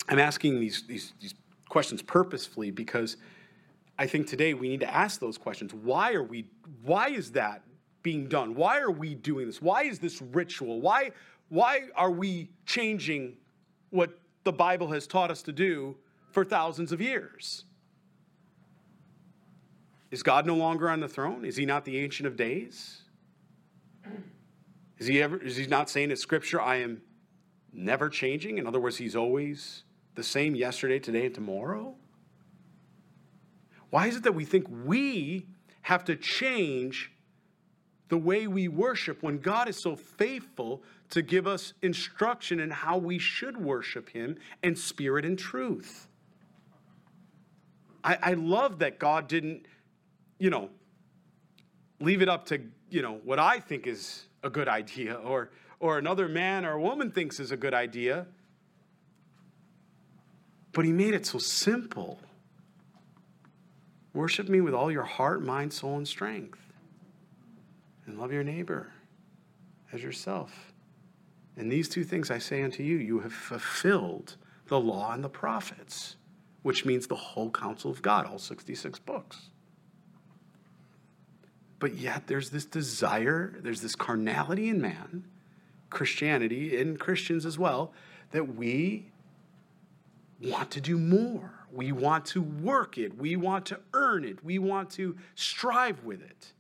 [0.10, 1.34] I'm asking these, these, these
[1.70, 3.18] questions purposefully because
[3.98, 5.74] I think today we need to ask those questions.
[5.74, 6.46] Why are we,
[6.84, 7.64] why is that
[8.02, 8.54] being done?
[8.56, 9.62] Why are we doing this?
[9.62, 10.82] Why is this ritual?
[10.82, 11.12] Why,
[11.50, 13.38] why are we changing
[13.92, 15.96] what the Bible has taught us to do
[16.34, 17.64] for thousands of years?
[20.12, 21.46] Is God no longer on the throne?
[21.46, 23.02] Is he not the ancient of days?
[25.00, 27.02] Is he ever is he not saying in scripture, I am
[27.72, 28.58] never changing?
[28.58, 29.84] In other words, he's always
[30.16, 31.96] the same yesterday, today, and tomorrow?
[33.90, 35.48] Why is it that we think we
[35.82, 37.12] have to change
[38.10, 42.98] the way we worship when God is so faithful to give us instruction in how
[42.98, 46.08] we should worship Him in spirit and truth?
[48.04, 49.66] I, I love that God didn't,
[50.40, 50.70] you know,
[52.00, 55.98] leave it up to, you know, what I think is a good idea or, or
[55.98, 58.26] another man or a woman thinks is a good idea.
[60.74, 62.20] But he made it so simple.
[64.14, 66.60] Worship me with all your heart, mind, soul, and strength.
[68.06, 68.92] And love your neighbor
[69.94, 70.74] as yourself.
[71.56, 74.36] And these two things I say unto you, you have fulfilled
[74.68, 76.16] the law and the prophets,
[76.64, 79.50] which means the whole counsel of God, all 66 books.
[81.80, 85.26] But yet there's this desire, there's this carnality in man,
[85.90, 87.94] Christianity, in Christians as well,
[88.32, 89.12] that we
[90.42, 91.52] want to do more.
[91.72, 93.18] We want to work it.
[93.18, 94.44] We want to earn it.
[94.44, 96.54] We want to strive with it.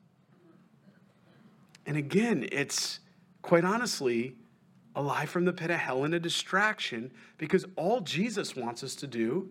[1.86, 2.99] And again, it's
[3.41, 4.36] quite honestly
[4.95, 8.95] a lie from the pit of hell and a distraction because all Jesus wants us
[8.95, 9.49] to do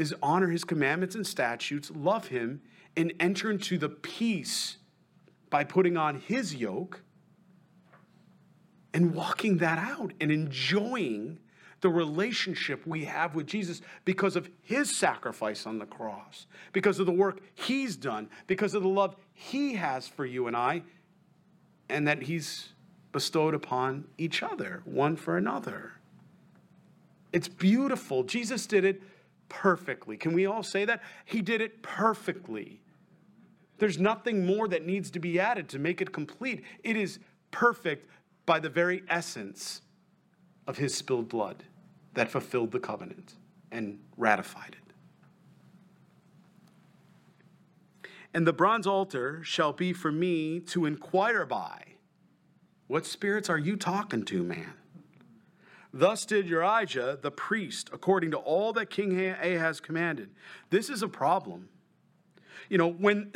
[0.00, 2.62] is honor his commandments and statutes, love him,
[2.96, 4.78] and enter into the peace
[5.50, 7.02] by putting on his yoke
[8.94, 11.38] and walking that out and enjoying
[11.82, 17.06] the relationship we have with Jesus because of his sacrifice on the cross, because of
[17.06, 20.82] the work he's done, because of the love he has for you and I,
[21.88, 22.70] and that he's
[23.12, 25.92] bestowed upon each other, one for another.
[27.32, 28.24] It's beautiful.
[28.24, 29.02] Jesus did it
[29.50, 30.16] perfectly.
[30.16, 31.02] Can we all say that?
[31.26, 32.80] He did it perfectly.
[33.76, 36.64] There's nothing more that needs to be added to make it complete.
[36.82, 37.18] It is
[37.50, 38.08] perfect
[38.46, 39.82] by the very essence
[40.66, 41.64] of his spilled blood
[42.14, 43.34] that fulfilled the covenant
[43.70, 44.94] and ratified it.
[48.32, 51.82] And the bronze altar shall be for me to inquire by.
[52.86, 54.74] What spirits are you talking to, man?
[55.92, 60.30] Thus did Urijah the priest, according to all that King Ahaz commanded.
[60.70, 61.68] This is a problem.
[62.68, 63.32] You know, when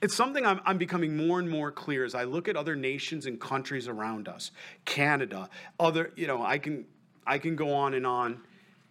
[0.00, 3.26] it's something I'm, I'm, becoming more and more clear as I look at other nations
[3.26, 4.52] and countries around us,
[4.84, 6.86] Canada, other, you know, I can,
[7.26, 8.40] I can go on and on.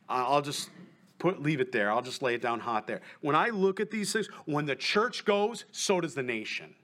[0.10, 0.70] I'll just
[1.18, 1.92] put, leave it there.
[1.92, 3.02] I'll just lay it down hot there.
[3.22, 6.76] When I look at these things, when the church goes, so does the nation.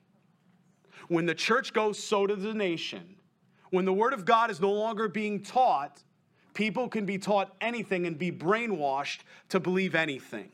[1.09, 3.15] When the church goes, so does the nation.
[3.73, 6.03] When the word of God is no longer being taught,
[6.53, 10.51] people can be taught anything and be brainwashed to believe anything.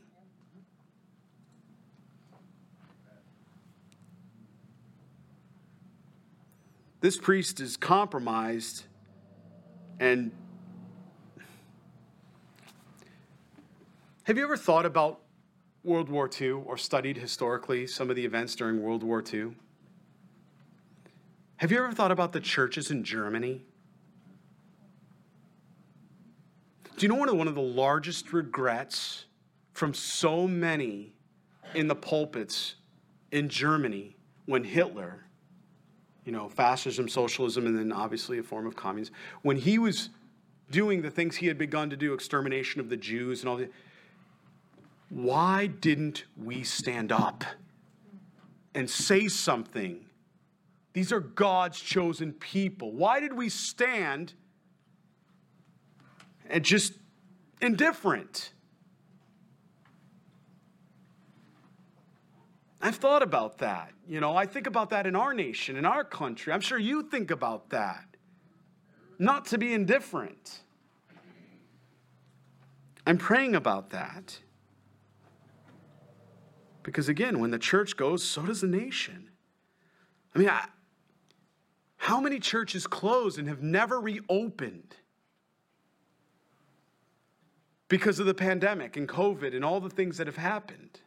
[7.01, 8.83] this priest is compromised
[9.99, 10.31] and
[14.23, 15.19] have you ever thought about
[15.83, 19.55] World War II or studied historically some of the events during World War II?
[21.59, 23.61] Have you ever thought about the churches in Germany?
[26.97, 29.25] Do you know one of, one of the largest regrets
[29.73, 31.13] from so many
[31.75, 32.75] in the pulpits
[33.31, 35.25] in Germany when Hitler
[36.29, 39.15] you know, fascism, socialism, and then obviously a form of communism.
[39.41, 40.09] When he was
[40.71, 43.71] doing the things he had begun to do, extermination of the Jews and all that,
[45.09, 47.43] why didn't we stand up
[48.75, 50.05] and say something?
[50.93, 52.93] These are God's chosen people.
[52.93, 54.33] Why did we stand
[56.49, 56.93] and just
[57.61, 58.53] indifferent?
[62.81, 63.91] I've thought about that.
[64.07, 66.53] You know, I think about that in our nation, in our country.
[66.53, 68.05] I'm sure you think about that.
[69.19, 70.61] Not to be indifferent.
[73.05, 74.39] I'm praying about that.
[76.83, 79.29] Because again, when the church goes, so does the nation.
[80.33, 80.65] I mean, I,
[81.99, 84.95] how many churches closed and have never reopened
[87.89, 91.01] because of the pandemic and COVID and all the things that have happened?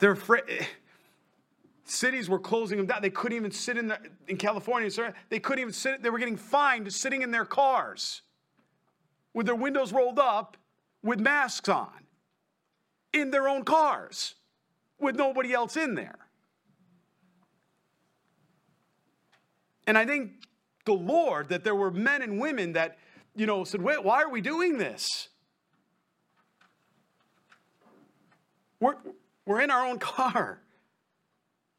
[0.00, 0.42] They're afraid.
[0.48, 0.64] Eh,
[1.84, 3.00] cities were closing them down.
[3.00, 4.90] They couldn't even sit in the, in California.
[5.28, 6.02] They couldn't even sit.
[6.02, 8.22] They were getting fined sitting in their cars
[9.32, 10.56] with their windows rolled up
[11.04, 12.04] with masks on
[13.12, 14.34] in their own cars
[14.98, 16.23] with nobody else in there.
[19.86, 20.32] And I think
[20.84, 22.98] the Lord that there were men and women that,
[23.34, 25.28] you know, said, wait, why are we doing this?
[28.80, 28.96] We're,
[29.46, 30.60] we're in our own car.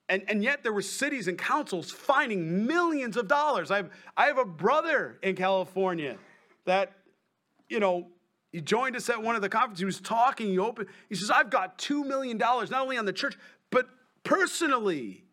[0.08, 3.72] And, and yet there were cities and councils fining millions of dollars.
[3.72, 6.18] I have, I have a brother in California
[6.66, 6.94] that,
[7.70, 8.08] you know,
[8.52, 9.80] he joined us at one of the conferences.
[9.80, 10.48] He was talking.
[10.48, 10.88] He opened.
[11.10, 13.38] He says, "I've got two million dollars not only on the church,
[13.70, 13.86] but
[14.24, 15.25] personally.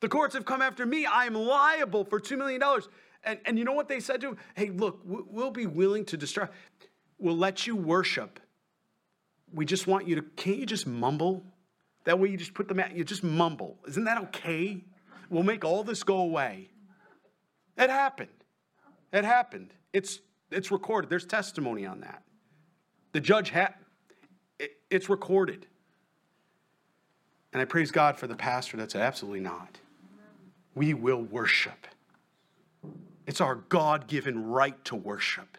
[0.00, 1.06] The courts have come after me.
[1.06, 2.88] I am liable for two million dollars."
[3.24, 4.38] And and you know what they said to him?
[4.54, 6.46] Hey, look, we'll be willing to destroy.
[7.18, 8.40] We'll let you worship.
[9.52, 10.22] We just want you to.
[10.22, 11.44] Can't you just mumble?
[12.04, 12.94] That way, you just put them at.
[12.94, 13.78] You just mumble.
[13.88, 14.84] Isn't that okay?
[15.30, 16.70] We'll make all this go away.
[17.76, 18.30] It happened.
[19.12, 19.72] It happened.
[19.92, 20.20] It's
[20.50, 21.10] it's recorded.
[21.10, 22.22] There's testimony on that.
[23.12, 23.74] The judge had,
[24.58, 25.66] it, it's recorded.
[27.52, 29.78] And I praise God for the pastor that said, absolutely not.
[30.74, 31.86] We will worship.
[33.26, 35.58] It's our God given right to worship.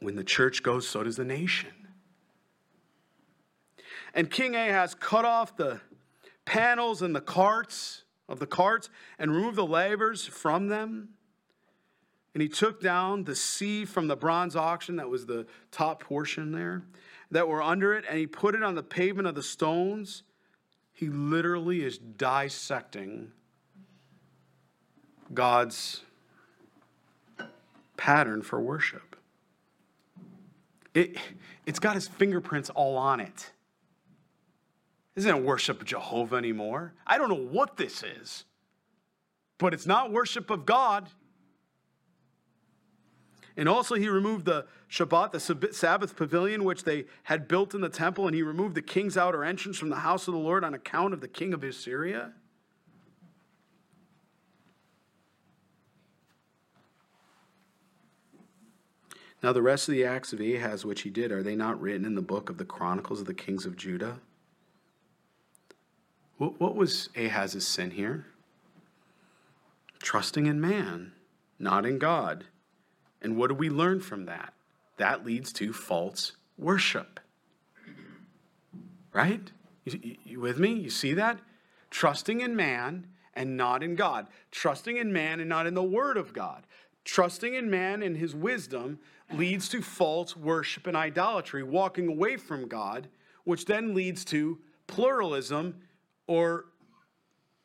[0.00, 1.70] When the church goes, so does the nation.
[4.12, 5.80] And King Ahaz cut off the
[6.44, 11.10] panels and the carts of the carts and removed the lavers from them.
[12.34, 16.52] And he took down the sea from the bronze oxen, that was the top portion
[16.52, 16.82] there,
[17.30, 20.22] that were under it, and he put it on the pavement of the stones.
[20.96, 23.30] He literally is dissecting
[25.34, 26.00] God's
[27.98, 29.14] pattern for worship.
[30.94, 31.18] It,
[31.66, 33.50] it's got his fingerprints all on it.
[35.16, 36.94] Isn't worship of Jehovah anymore?
[37.06, 38.46] I don't know what this is,
[39.58, 41.10] but it's not worship of God.
[43.56, 47.88] And also, he removed the Shabbat, the Sabbath pavilion, which they had built in the
[47.88, 50.74] temple, and he removed the king's outer entrance from the house of the Lord on
[50.74, 52.32] account of the king of Assyria.
[59.42, 62.04] Now, the rest of the acts of Ahaz which he did, are they not written
[62.04, 64.20] in the book of the Chronicles of the kings of Judah?
[66.36, 68.26] What, what was Ahaz's sin here?
[70.00, 71.12] Trusting in man,
[71.58, 72.44] not in God.
[73.22, 74.52] And what do we learn from that?
[74.98, 77.20] That leads to false worship.
[79.12, 79.50] Right?
[79.84, 80.72] You, you, with me?
[80.72, 81.38] You see that?
[81.90, 84.26] Trusting in man and not in God.
[84.50, 86.66] Trusting in man and not in the Word of God.
[87.04, 88.98] Trusting in man and his wisdom
[89.32, 93.08] leads to false worship and idolatry, walking away from God,
[93.44, 95.80] which then leads to pluralism
[96.26, 96.66] or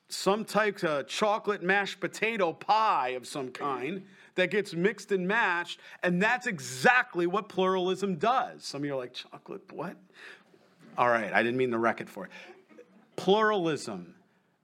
[0.10, 4.04] some type of chocolate mashed potato pie of some kind
[4.36, 5.80] that gets mixed and matched.
[6.04, 8.64] And that's exactly what pluralism does.
[8.64, 9.96] Some of you are like, chocolate, what?
[10.98, 12.84] All right, I didn't mean to wreck it for you.
[13.16, 14.16] Pluralism.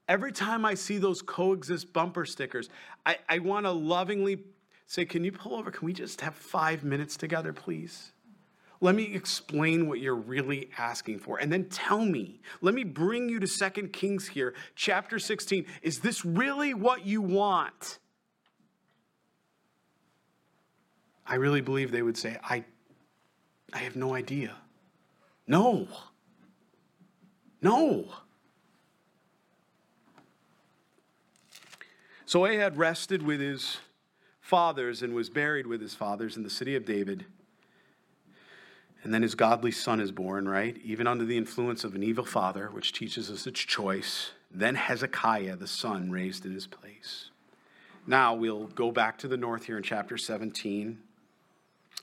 [0.08, 2.70] Every time I see those coexist bumper stickers,
[3.06, 4.40] I, I want to lovingly
[4.86, 5.70] say, Can you pull over?
[5.70, 8.14] Can we just have five minutes together, please?
[8.80, 11.40] Let me explain what you're really asking for.
[11.40, 15.66] And then tell me, let me bring you to Second Kings here, chapter 16.
[15.82, 17.98] Is this really what you want?
[21.28, 22.64] I really believe they would say, I,
[23.74, 24.56] I have no idea.
[25.46, 25.88] No.
[27.62, 28.06] No.
[32.26, 33.78] So Ahab rested with his
[34.42, 37.26] fathers and was buried with his fathers in the city of David.
[39.04, 40.78] And then his godly son is born, right?
[40.84, 44.32] Even under the influence of an evil father, which teaches us its choice.
[44.52, 47.30] Then Hezekiah, the son, raised in his place.
[48.06, 51.00] Now we'll go back to the north here in chapter 17.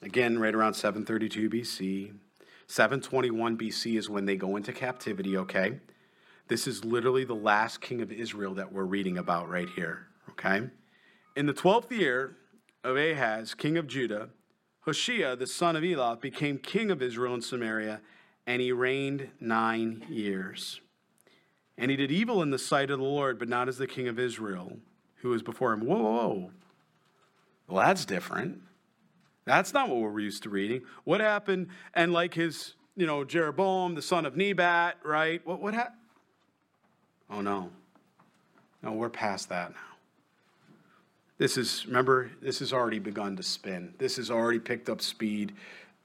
[0.03, 2.13] Again, right around 732 BC.
[2.67, 5.81] 721 BC is when they go into captivity, okay?
[6.49, 10.69] This is literally the last king of Israel that we're reading about right here, okay?
[11.37, 12.37] In the 12th year
[12.83, 14.29] of Ahaz, king of Judah,
[14.81, 18.01] Hoshea, the son of Elah, became king of Israel in Samaria,
[18.47, 20.81] and he reigned nine years.
[21.79, 24.07] And he did evil in the sight of the Lord, but not as the king
[24.07, 24.77] of Israel,
[25.17, 25.87] who was before him.
[25.87, 26.51] Whoa, whoa, whoa.
[27.67, 28.61] Well, that's different.
[29.45, 30.83] That's not what we're used to reading.
[31.05, 31.69] What happened?
[31.95, 35.45] And like his, you know, Jeroboam, the son of Nebat, right?
[35.47, 35.99] What, what happened?
[37.31, 37.71] Oh, no.
[38.83, 39.77] No, we're past that now.
[41.39, 43.93] This is, remember, this has already begun to spin.
[43.99, 45.55] This has already picked up speed.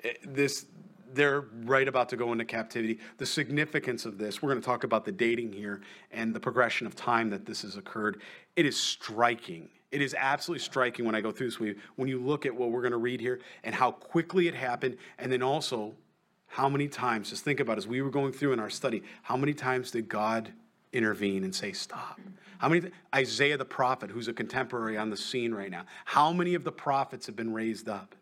[0.03, 0.65] Eh, This,
[1.13, 2.99] they're right about to go into captivity.
[3.17, 5.81] The significance of this, we're going to talk about the dating here
[6.11, 8.21] and the progression of time that this has occurred.
[8.55, 9.69] It is striking.
[9.91, 11.75] It is absolutely striking when I go through this.
[11.95, 14.97] When you look at what we're going to read here and how quickly it happened,
[15.17, 15.93] and then also
[16.47, 19.37] how many times, just think about as we were going through in our study, how
[19.37, 20.51] many times did God
[20.93, 22.19] intervene and say, stop?
[22.59, 26.55] How many, Isaiah the prophet, who's a contemporary on the scene right now, how many
[26.55, 28.15] of the prophets have been raised up?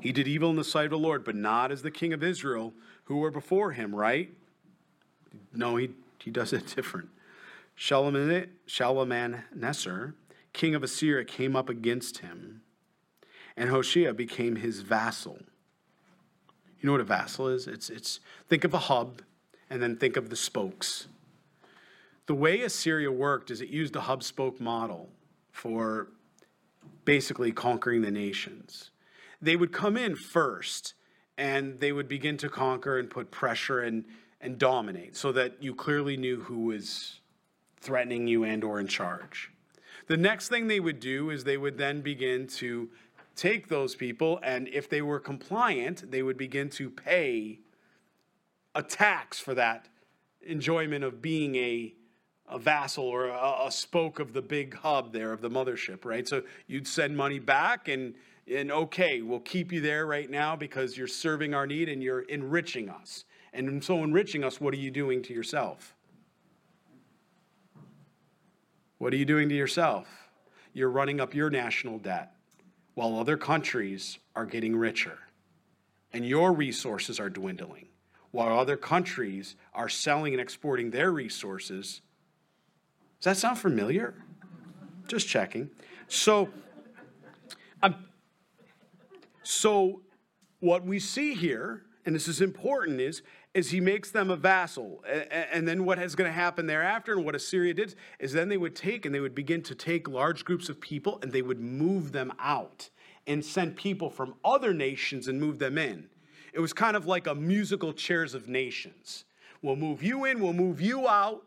[0.00, 2.22] He did evil in the sight of the Lord, but not as the king of
[2.22, 2.72] Israel
[3.04, 4.32] who were before him, right?
[5.52, 7.08] No, he, he does it different.
[7.78, 10.14] Shalman- Shalmaneser,
[10.52, 12.62] king of Assyria, came up against him,
[13.56, 15.38] and Hoshea became his vassal.
[16.80, 17.66] You know what a vassal is?
[17.66, 19.22] It's, it's think of a hub
[19.70, 21.06] and then think of the spokes.
[22.26, 25.08] The way Assyria worked is it used a hub spoke model
[25.50, 26.08] for
[27.04, 28.90] basically conquering the nations.
[29.40, 30.94] They would come in first
[31.36, 34.04] and they would begin to conquer and put pressure and,
[34.40, 37.20] and dominate so that you clearly knew who was
[37.80, 39.50] threatening you and or in charge.
[40.06, 42.88] The next thing they would do is they would then begin to
[43.36, 47.60] take those people and if they were compliant, they would begin to pay
[48.74, 49.88] a tax for that
[50.46, 51.94] enjoyment of being a,
[52.48, 56.26] a vassal or a, a spoke of the big hub there of the mothership, right?
[56.26, 58.14] So you'd send money back and
[58.50, 62.22] and okay, we'll keep you there right now because you're serving our need and you're
[62.22, 63.26] enriching us.
[63.52, 65.94] And so enriching us, what are you doing to yourself?
[68.98, 70.08] What are you doing to yourself?
[70.72, 72.32] You're running up your national debt
[72.94, 75.18] while other countries are getting richer
[76.12, 77.88] and your resources are dwindling
[78.30, 82.00] while other countries are selling and exporting their resources.
[83.20, 84.14] Does that sound familiar?
[85.06, 85.70] Just checking.
[86.08, 86.48] So,
[87.82, 87.94] um,
[89.42, 90.02] so
[90.60, 93.22] what we see here, and this is important, is
[93.58, 95.02] is he makes them a vassal,
[95.50, 98.56] and then what is going to happen thereafter, and what Assyria did, is then they
[98.56, 101.58] would take and they would begin to take large groups of people and they would
[101.58, 102.88] move them out
[103.26, 106.08] and send people from other nations and move them in.
[106.52, 109.24] It was kind of like a musical chairs of nations.
[109.60, 111.42] We'll move you in, we'll move you out.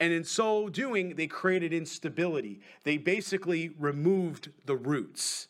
[0.00, 2.60] And in so doing, they created instability.
[2.84, 5.48] They basically removed the roots.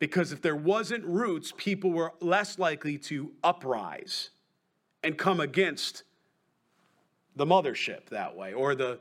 [0.00, 4.30] Because if there wasn't roots, people were less likely to uprise
[5.02, 6.04] and come against
[7.36, 8.98] the mothership that way or the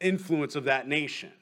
[0.00, 1.32] influence of that nation.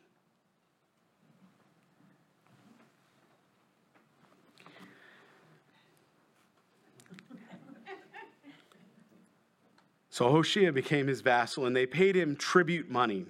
[10.10, 13.24] So Hoshea became his vassal, and they paid him tribute money.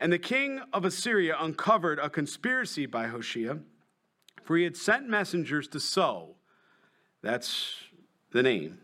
[0.00, 3.58] And the king of Assyria uncovered a conspiracy by Hoshea,
[4.42, 6.36] for he had sent messengers to So,
[7.20, 7.74] that's
[8.32, 8.78] the name,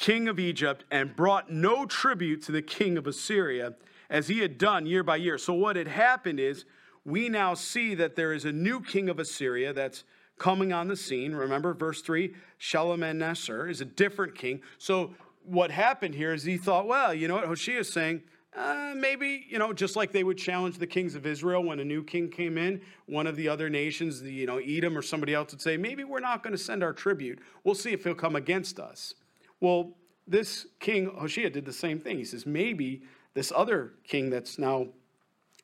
[0.00, 3.74] king of Egypt, and brought no tribute to the king of Assyria,
[4.08, 5.36] as he had done year by year.
[5.36, 6.64] So what had happened is,
[7.04, 10.04] we now see that there is a new king of Assyria that's
[10.38, 11.34] coming on the scene.
[11.34, 14.62] Remember, verse 3 Shalmaneser is a different king.
[14.78, 18.22] So what happened here is he thought, well, you know what Hoshea is saying?
[18.56, 21.84] Uh, maybe, you know, just like they would challenge the kings of Israel when a
[21.84, 25.52] new king came in, one of the other nations, you know, Edom or somebody else
[25.52, 27.38] would say, maybe we're not going to send our tribute.
[27.64, 29.14] We'll see if he'll come against us.
[29.60, 29.92] Well,
[30.26, 32.18] this king, Hoshea, did the same thing.
[32.18, 33.02] He says, maybe
[33.34, 34.88] this other king that's now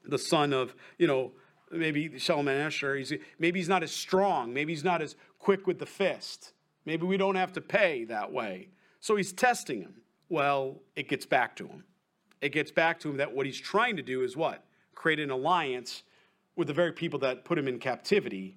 [0.05, 1.32] the son of, you know,
[1.70, 4.53] maybe Shalmaneser, he's, maybe he's not as strong.
[4.53, 6.53] Maybe he's not as quick with the fist.
[6.84, 8.68] Maybe we don't have to pay that way.
[9.01, 9.94] So he's testing him.
[10.28, 11.84] Well, it gets back to him.
[12.40, 14.64] It gets back to him that what he's trying to do is what?
[14.94, 16.03] Create an alliance
[16.55, 18.57] with the very people that put him in captivity.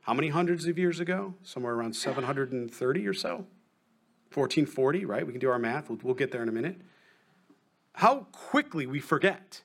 [0.00, 1.34] How many hundreds of years ago?
[1.42, 3.46] Somewhere around 730 or so?
[4.36, 5.26] 1440, right?
[5.26, 5.88] We can do our math.
[5.88, 6.80] We'll, we'll get there in a minute.
[7.94, 9.62] How quickly we forget.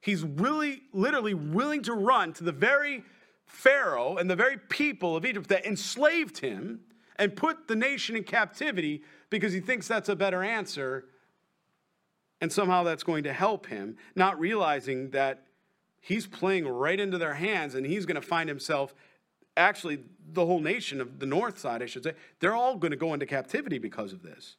[0.00, 3.04] He's really, literally willing to run to the very
[3.46, 6.80] Pharaoh and the very people of Egypt that enslaved him
[7.16, 11.04] and put the nation in captivity because he thinks that's a better answer
[12.40, 15.44] and somehow that's going to help him, not realizing that
[16.00, 18.94] he's playing right into their hands and he's going to find himself
[19.60, 20.00] actually
[20.32, 23.14] the whole nation of the north side, I should say, they're all going to go
[23.14, 24.56] into captivity because of this.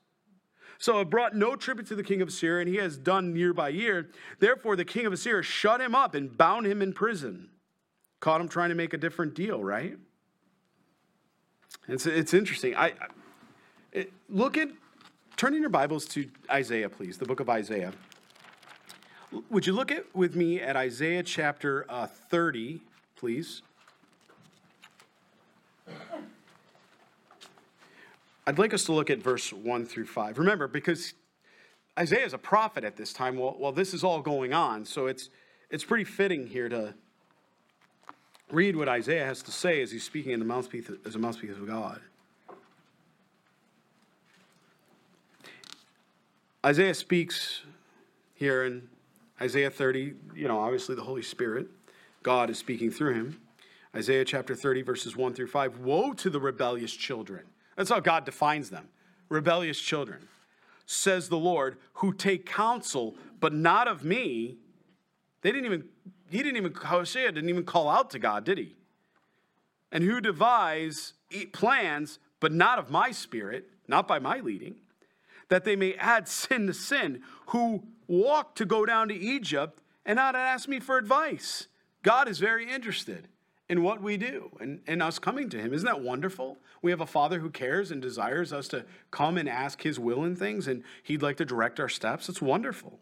[0.78, 3.54] So it brought no tribute to the king of Assyria, and he has done year
[3.54, 4.10] by year.
[4.40, 7.50] Therefore, the king of Assyria shut him up and bound him in prison.
[8.20, 9.98] Caught him trying to make a different deal, right?
[11.88, 12.76] It's, it's interesting.
[12.76, 12.94] I,
[13.92, 14.70] it, look at,
[15.38, 17.94] turn in your Bibles to Isaiah, please, the book of Isaiah.
[19.50, 22.82] Would you look at with me at Isaiah chapter uh, 30,
[23.16, 23.62] please?
[28.48, 30.40] I'd like us to look at verse 1 through 5.
[30.40, 31.14] Remember, because
[31.98, 35.08] Isaiah is a prophet at this time while, while this is all going on, so
[35.08, 35.30] it's,
[35.70, 36.94] it's pretty fitting here to
[38.52, 41.52] read what Isaiah has to say as he's speaking in the mouthpiece, as a mouthpiece
[41.52, 42.02] of God.
[46.66, 47.62] Isaiah speaks
[48.36, 48.88] here in
[49.42, 51.68] Isaiah 30, you know, obviously the Holy Spirit,
[52.22, 53.41] God is speaking through him.
[53.96, 57.44] Isaiah chapter 30, verses 1 through 5 Woe to the rebellious children.
[57.76, 58.90] That's how God defines them
[59.30, 60.28] rebellious children,
[60.86, 64.58] says the Lord, who take counsel, but not of me.
[65.42, 65.86] They didn't even,
[66.30, 68.76] he didn't even, Hoshea didn't even call out to God, did he?
[69.92, 71.14] And who devise
[71.54, 74.76] plans, but not of my spirit, not by my leading,
[75.50, 80.18] that they may add sin to sin, who walk to go down to Egypt and
[80.18, 81.68] not ask me for advice.
[82.04, 83.28] God is very interested
[83.72, 85.74] in what we do and, and us coming to him.
[85.74, 86.58] Isn't that wonderful?
[86.82, 90.26] We have a father who cares and desires us to come and ask his will
[90.26, 92.28] in things, and he'd like to direct our steps.
[92.28, 93.00] It's wonderful.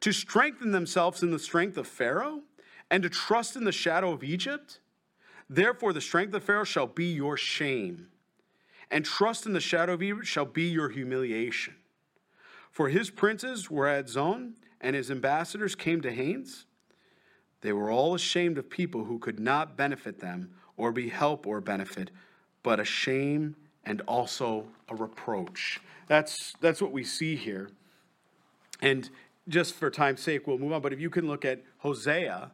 [0.00, 2.40] To strengthen themselves in the strength of Pharaoh
[2.90, 4.80] and to trust in the shadow of Egypt.
[5.48, 8.08] Therefore, the strength of Pharaoh shall be your shame,
[8.90, 11.76] and trust in the shadow of Egypt shall be your humiliation.
[12.72, 16.66] For his princes were at Zoan, and his ambassadors came to Hanes.
[17.64, 21.62] They were all ashamed of people who could not benefit them or be help or
[21.62, 22.10] benefit,
[22.62, 23.56] but a shame
[23.86, 25.80] and also a reproach.
[26.06, 27.70] That's, that's what we see here.
[28.82, 29.08] And
[29.48, 30.82] just for time's sake, we'll move on.
[30.82, 32.50] But if you can look at Hosea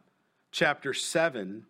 [0.49, 1.65] chapter 7,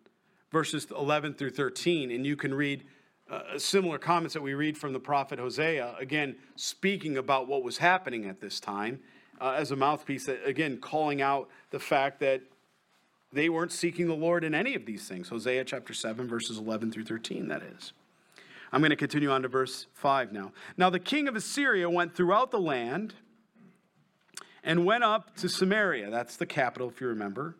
[0.52, 2.84] verses 11 through 13, and you can read
[3.28, 7.78] uh, similar comments that we read from the prophet Hosea, again, speaking about what was
[7.78, 9.00] happening at this time
[9.40, 12.42] uh, as a mouthpiece, that, again, calling out the fact that
[13.32, 15.28] they weren't seeking the Lord in any of these things.
[15.28, 17.92] Hosea chapter 7, verses 11 through 13, that is.
[18.72, 20.52] I'm going to continue on to verse 5 now.
[20.76, 23.14] Now, the king of Assyria went throughout the land
[24.64, 27.56] and went up to Samaria, that's the capital, if you remember,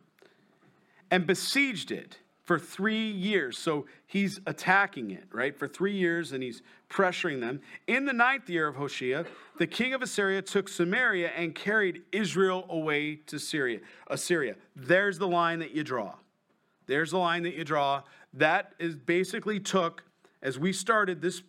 [1.11, 2.18] and besieged it
[2.53, 3.57] for three years.
[3.57, 5.59] So he's attacking it, right?
[5.59, 7.63] For three years, and he's pressuring them.
[7.87, 9.25] In the ninth year of Hoshea,
[9.57, 13.81] the king of Assyria took Samaria and carried Israel away to Syria.
[14.09, 14.57] Assyria.
[14.77, 16.13] There's the line that you draw.
[16.87, 18.03] There's the line that you draw.
[18.35, 20.05] That is basically took,
[20.43, 21.41] as we started this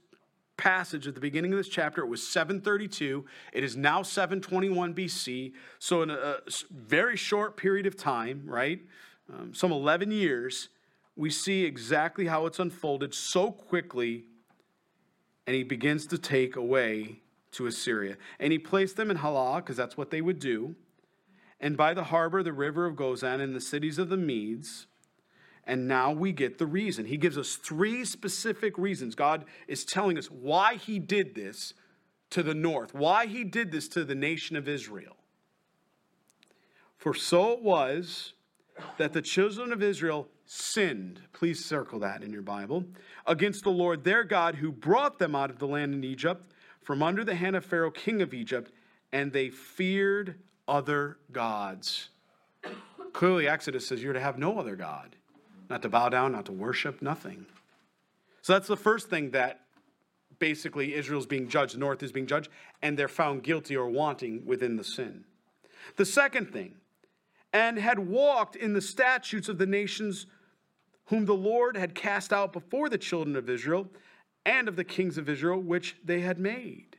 [0.55, 3.25] passage at the beginning of this chapter, it was 732.
[3.51, 5.51] It is now 721 BC.
[5.79, 6.37] So, in a
[6.71, 8.79] very short period of time, right?
[9.31, 10.69] Um, some 11 years,
[11.15, 14.25] we see exactly how it's unfolded so quickly,
[15.45, 17.19] and he begins to take away
[17.51, 18.17] to Assyria.
[18.39, 20.75] And he placed them in Halah, because that's what they would do,
[21.59, 24.87] and by the Habor, the river of Gozan, and the cities of the Medes.
[25.65, 27.05] And now we get the reason.
[27.05, 29.15] He gives us three specific reasons.
[29.15, 31.73] God is telling us why he did this
[32.31, 35.15] to the north, why he did this to the nation of Israel.
[36.97, 38.33] For so it was
[38.97, 42.83] that the children of Israel sinned, please circle that in your Bible,
[43.25, 46.47] against the Lord their God who brought them out of the land in Egypt
[46.81, 48.71] from under the hand of Pharaoh, king of Egypt,
[49.11, 50.35] and they feared
[50.67, 52.09] other gods.
[53.13, 55.15] Clearly, Exodus says you're to have no other God,
[55.69, 57.45] not to bow down, not to worship, nothing.
[58.41, 59.61] So that's the first thing that
[60.39, 62.49] basically Israel's being judged, the north is being judged,
[62.81, 65.23] and they're found guilty or wanting within the sin.
[65.95, 66.75] The second thing
[67.53, 70.25] and had walked in the statutes of the nations
[71.05, 73.87] whom the Lord had cast out before the children of Israel
[74.45, 76.97] and of the kings of Israel, which they had made.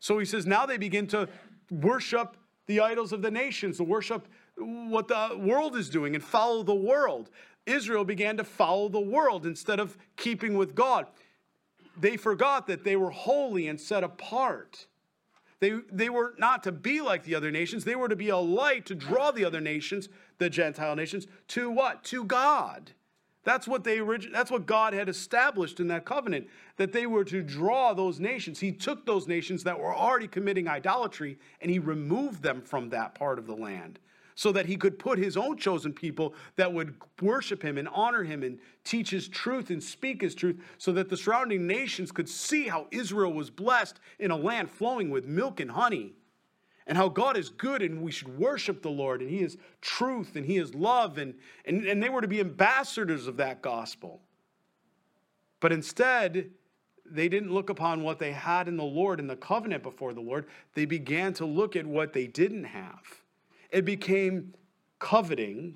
[0.00, 1.28] So he says, now they begin to
[1.70, 4.26] worship the idols of the nations, to worship
[4.56, 7.30] what the world is doing and follow the world.
[7.66, 11.06] Israel began to follow the world instead of keeping with God.
[11.98, 14.86] They forgot that they were holy and set apart.
[15.60, 17.84] They, they were not to be like the other nations.
[17.84, 21.70] They were to be a light to draw the other nations, the Gentile nations, to
[21.70, 22.04] what?
[22.04, 22.92] To God.
[23.44, 24.00] That's what they
[24.32, 28.58] that's what God had established in that covenant that they were to draw those nations.
[28.58, 33.14] He took those nations that were already committing idolatry and he removed them from that
[33.14, 33.98] part of the land.
[34.34, 38.24] So that he could put his own chosen people that would worship him and honor
[38.24, 42.28] him and teach his truth and speak his truth, so that the surrounding nations could
[42.28, 46.14] see how Israel was blessed in a land flowing with milk and honey,
[46.86, 50.36] and how God is good and we should worship the Lord, and he is truth
[50.36, 54.20] and he is love, and, and, and they were to be ambassadors of that gospel.
[55.60, 56.50] But instead,
[57.06, 60.20] they didn't look upon what they had in the Lord in the covenant before the
[60.20, 60.46] Lord.
[60.74, 63.23] They began to look at what they didn't have.
[63.74, 64.54] It became
[65.00, 65.74] coveting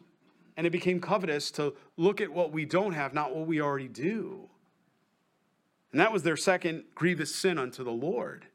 [0.56, 3.88] and it became covetous to look at what we don't have, not what we already
[3.88, 4.48] do.
[5.90, 8.46] And that was their second grievous sin unto the Lord,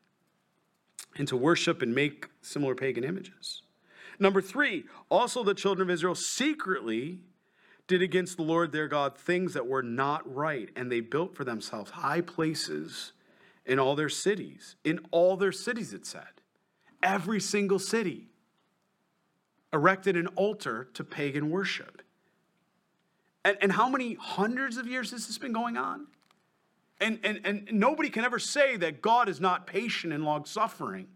[1.17, 3.63] and to worship and make similar pagan images.
[4.17, 7.19] Number three, also the children of Israel secretly
[7.87, 11.43] did against the Lord their God things that were not right, and they built for
[11.43, 13.11] themselves high places
[13.65, 14.77] in all their cities.
[14.85, 16.41] In all their cities, it said.
[17.01, 18.27] Every single city
[19.73, 22.01] erected an altar to pagan worship.
[23.43, 26.07] And, and how many hundreds of years has this been going on?
[27.01, 31.07] And, and, and nobody can ever say that God is not patient and long suffering.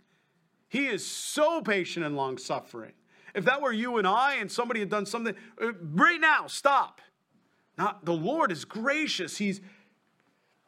[0.68, 2.92] He is so patient and long suffering.
[3.34, 7.00] If that were you and I and somebody had done something, uh, right now, stop.
[7.78, 9.38] Now, the Lord is gracious.
[9.38, 9.62] He's,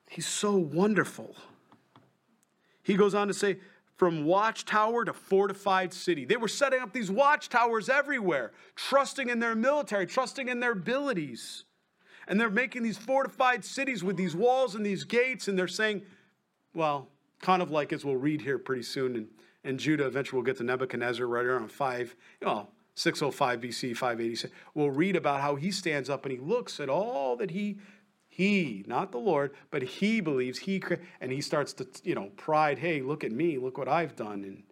[0.08, 1.36] he's so wonderful.
[2.84, 3.58] He goes on to say,
[4.00, 6.26] from watchtower to fortified city.
[6.26, 11.66] They were setting up these watchtowers everywhere, trusting in their military, trusting in their abilities.
[12.28, 16.04] And they're making these fortified cities with these walls and these gates, and they're saying,
[16.74, 17.10] well,
[17.42, 19.28] kind of like as we'll read here pretty soon and
[19.64, 20.06] and Judah.
[20.06, 24.54] Eventually, we'll get to Nebuchadnezzar right around 5, you know, 605 BC, 586.
[24.74, 27.78] We'll read about how he stands up and he looks at all that he,
[28.40, 30.82] he, not the Lord, but he believes he,
[31.20, 34.64] and he starts to, you know, pride, hey, look at me, look what I've done.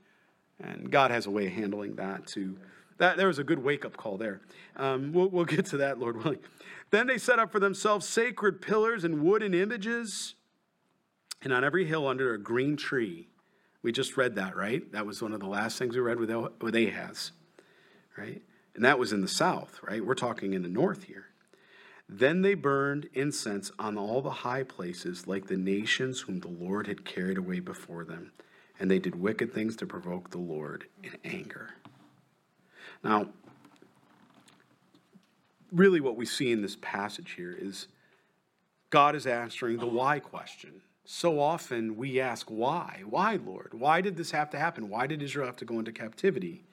[0.60, 2.58] And, and God has a way of handling that too.
[2.98, 4.40] That, there was a good wake up call there.
[4.78, 6.40] Um, we'll, we'll get to that, Lord willing.
[6.92, 10.36] Then they set up for themselves sacred pillars and wooden images,
[11.42, 13.28] and on every hill under a green tree
[13.82, 14.90] we just read that, right?
[14.94, 17.32] That was one of the last things we read with, with Ahaz,
[18.18, 18.42] right?
[18.76, 20.06] And that was in the south, right?
[20.06, 21.26] We're talking in the north here.
[22.10, 26.88] Then they burned incense on all the high places, like the nations whom the Lord
[26.88, 28.32] had carried away before them.
[28.80, 31.72] And they did wicked things to provoke the Lord in anger.
[33.04, 33.28] Now,
[35.72, 37.88] really, what we see in this passage here is
[38.90, 43.02] God is answering the why question so often we ask, why?
[43.10, 43.74] Why, Lord?
[43.74, 44.90] Why did this have to happen?
[44.90, 46.66] Why did Israel have to go into captivity?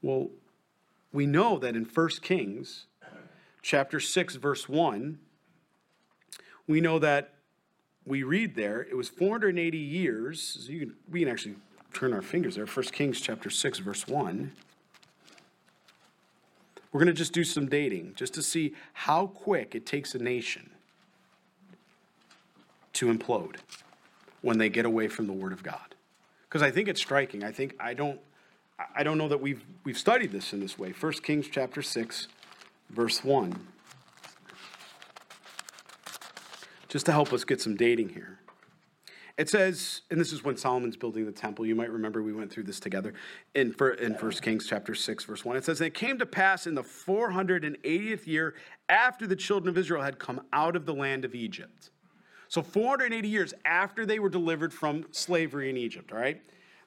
[0.00, 0.30] Well,
[1.12, 2.86] we know that in 1 Kings
[3.62, 5.18] chapter 6, verse 1,
[6.66, 7.34] we know that
[8.04, 10.40] we read there, it was 480 years.
[10.40, 11.56] So you can, we can actually
[11.92, 12.66] turn our fingers there.
[12.66, 14.52] 1 Kings chapter 6, verse 1.
[16.90, 20.18] We're going to just do some dating just to see how quick it takes a
[20.18, 20.70] nation
[22.94, 23.56] to implode
[24.40, 25.94] when they get away from the Word of God.
[26.48, 27.44] Because I think it's striking.
[27.44, 28.20] I think I don't
[28.94, 30.94] I don't know that we've we've studied this in this way.
[30.98, 32.28] 1 Kings chapter 6,
[32.90, 33.54] verse 1.
[36.88, 38.38] Just to help us get some dating here.
[39.36, 41.64] It says, and this is when Solomon's building the temple.
[41.64, 43.14] You might remember we went through this together
[43.54, 45.56] in, in 1 Kings chapter 6, verse 1.
[45.56, 48.54] It says, And it came to pass in the 480th year
[48.88, 51.90] after the children of Israel had come out of the land of Egypt
[52.48, 56.40] so 480 years after they were delivered from slavery in Egypt, all right?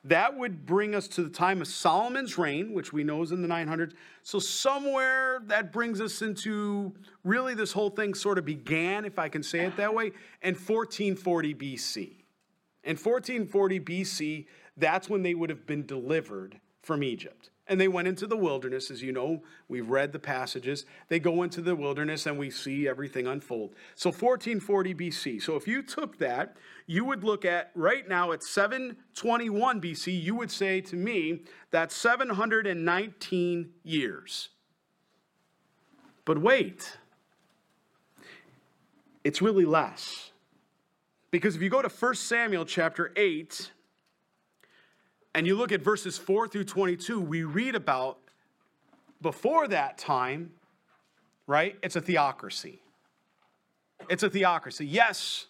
[0.03, 3.43] That would bring us to the time of Solomon's reign, which we know is in
[3.43, 3.93] the 900s.
[4.23, 6.93] So, somewhere that brings us into
[7.23, 10.07] really this whole thing sort of began, if I can say it that way,
[10.41, 11.97] in 1440 BC.
[12.83, 14.45] In 1440 BC,
[14.75, 18.91] that's when they would have been delivered from Egypt and they went into the wilderness.
[18.91, 20.85] As you know, we've read the passages.
[21.07, 23.75] They go into the wilderness and we see everything unfold.
[23.95, 25.41] So 1440 BC.
[25.41, 26.57] So if you took that,
[26.87, 31.95] you would look at right now at 721 BC, you would say to me that's
[31.95, 34.49] 719 years.
[36.25, 36.97] But wait,
[39.23, 40.31] it's really less.
[41.29, 43.71] Because if you go to 1 Samuel chapter 8,
[45.33, 48.17] and you look at verses 4 through 22, we read about
[49.21, 50.51] before that time,
[51.47, 51.77] right?
[51.83, 52.81] It's a theocracy.
[54.09, 54.85] It's a theocracy.
[54.85, 55.47] Yes,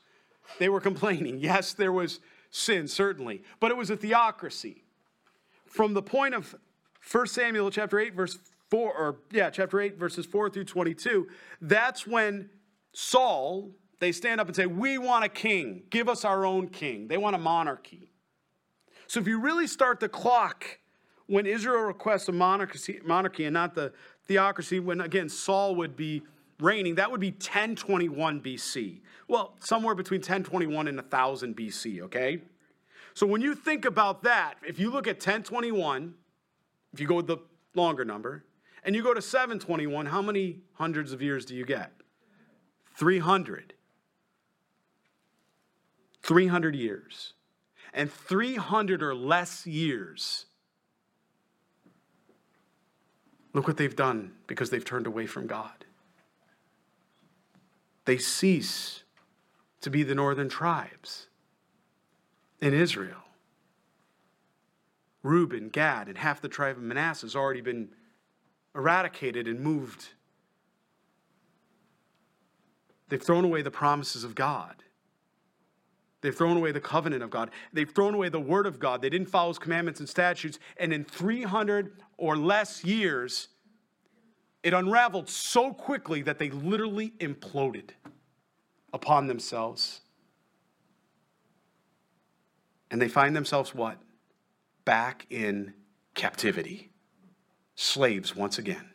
[0.60, 1.40] they were complaining.
[1.42, 2.20] Yes, there was
[2.52, 4.84] sin, certainly, but it was a theocracy.
[5.66, 6.54] From the point of
[7.10, 8.38] 1 Samuel chapter 8, verse
[8.70, 11.28] 4, or yeah, chapter 8, verses 4 through 22,
[11.62, 12.50] that's when
[12.94, 15.84] Saul, they stand up and say, We want a king.
[15.90, 17.08] Give us our own king.
[17.08, 18.11] They want a monarchy.
[19.12, 20.80] So if you really start the clock
[21.28, 23.92] when Israel requests a monarchy, monarchy and not the
[24.26, 26.22] theocracy, when again Saul would be
[26.62, 29.02] reigning, that would be 1021 BC.
[29.28, 32.40] Well, somewhere between 1021 and 1000 BC, okay?
[33.14, 36.14] So when you think about that, if you look at 1021,
[36.94, 37.40] if you go with the
[37.76, 38.46] longer number,
[38.86, 41.92] and you go to 721, how many hundreds of years do you get?
[42.96, 43.74] 300.
[46.24, 47.34] 300 years.
[47.94, 50.46] And 300 or less years.
[53.54, 55.86] Look what they've done because they've turned away from God.
[58.06, 59.04] They cease
[59.82, 61.28] to be the northern tribes
[62.62, 63.18] in Israel.
[65.24, 67.90] Reuben, Gad, and half the tribe of Manasseh has already been
[68.74, 70.10] eradicated and moved.
[73.10, 74.84] They've thrown away the promises of God.
[76.22, 77.50] They've thrown away the covenant of God.
[77.74, 79.02] They've thrown away the word of God.
[79.02, 80.60] They didn't follow his commandments and statutes.
[80.78, 83.48] And in 300 or less years,
[84.62, 87.90] it unraveled so quickly that they literally imploded
[88.94, 90.02] upon themselves.
[92.92, 93.98] And they find themselves what?
[94.86, 95.74] Back in
[96.14, 96.92] captivity.
[97.76, 98.92] Slaves once again.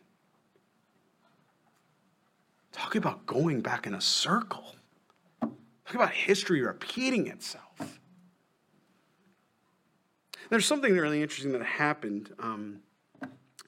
[2.71, 4.76] Talk about going back in a circle.
[5.87, 7.97] Talk about history repeating itself.
[10.49, 12.79] There's something really interesting that happened um,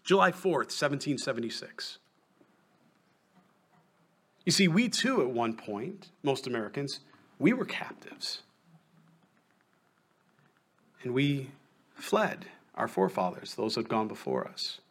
[0.04, 1.98] July 4th, 1776.
[4.46, 7.00] You see, we too, at one point, most Americans,
[7.38, 8.42] we were captives.
[11.04, 11.52] And we
[11.94, 14.82] fled, our forefathers, those who had gone before us,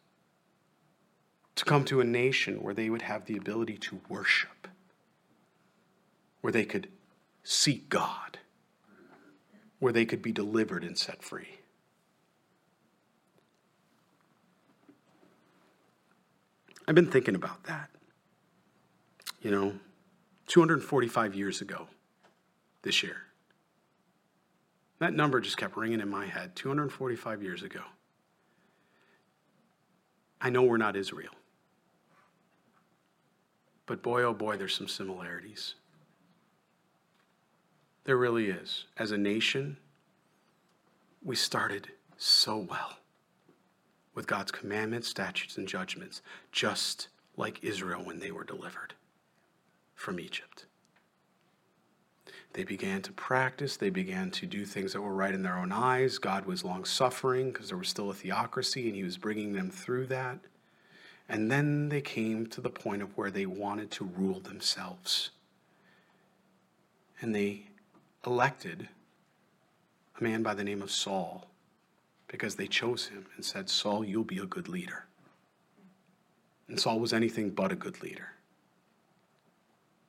[1.53, 4.67] to come to a nation where they would have the ability to worship,
[6.41, 6.87] where they could
[7.43, 8.39] seek God,
[9.79, 11.59] where they could be delivered and set free.
[16.87, 17.89] I've been thinking about that.
[19.41, 19.73] You know,
[20.47, 21.87] 245 years ago
[22.81, 23.17] this year.
[24.97, 27.81] That number just kept ringing in my head 245 years ago.
[30.41, 31.33] I know we're not Israel.
[33.85, 35.75] But boy, oh boy, there's some similarities.
[38.09, 38.85] There really is.
[38.97, 39.77] As a nation,
[41.23, 42.97] we started so well
[44.15, 48.95] with God's commandments, statutes, and judgments, just like Israel when they were delivered
[49.93, 50.65] from Egypt.
[52.53, 55.71] They began to practice, they began to do things that were right in their own
[55.71, 56.17] eyes.
[56.17, 59.69] God was long suffering because there was still a theocracy and He was bringing them
[59.69, 60.39] through that.
[61.29, 65.29] And then they came to the point of where they wanted to rule themselves.
[67.21, 67.68] And they
[68.25, 68.89] elected
[70.19, 71.47] a man by the name of Saul
[72.27, 75.05] because they chose him and said, Saul, you'll be a good leader.
[76.67, 78.29] And Saul was anything but a good leader.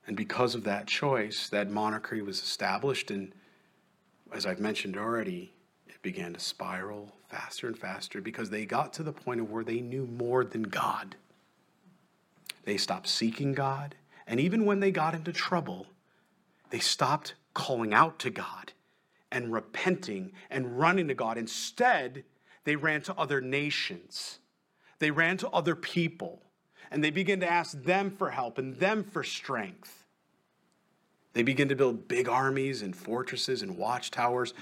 [0.05, 3.11] And because of that choice, that monarchy was established.
[3.11, 3.33] And
[4.31, 5.53] as I've mentioned already,
[5.87, 9.63] it began to spiral faster and faster because they got to the point of where
[9.63, 11.15] they knew more than God.
[12.65, 13.95] They stopped seeking God.
[14.27, 15.87] And even when they got into trouble,
[16.69, 18.73] they stopped calling out to God
[19.31, 21.37] and repenting and running to God.
[21.37, 22.23] Instead,
[22.63, 24.39] they ran to other nations,
[24.99, 26.41] they ran to other people,
[26.91, 30.05] and they began to ask them for help and them for strength.
[31.33, 34.53] They begin to build big armies and fortresses and watchtowers.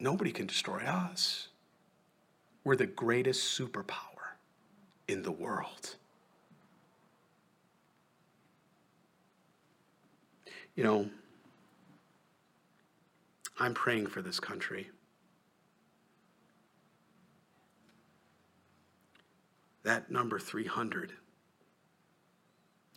[0.00, 1.48] Nobody can destroy us.
[2.64, 4.34] We're the greatest superpower
[5.06, 5.94] in the world.
[10.74, 11.10] You know,
[13.58, 14.88] I'm praying for this country.
[19.84, 21.12] That number 300,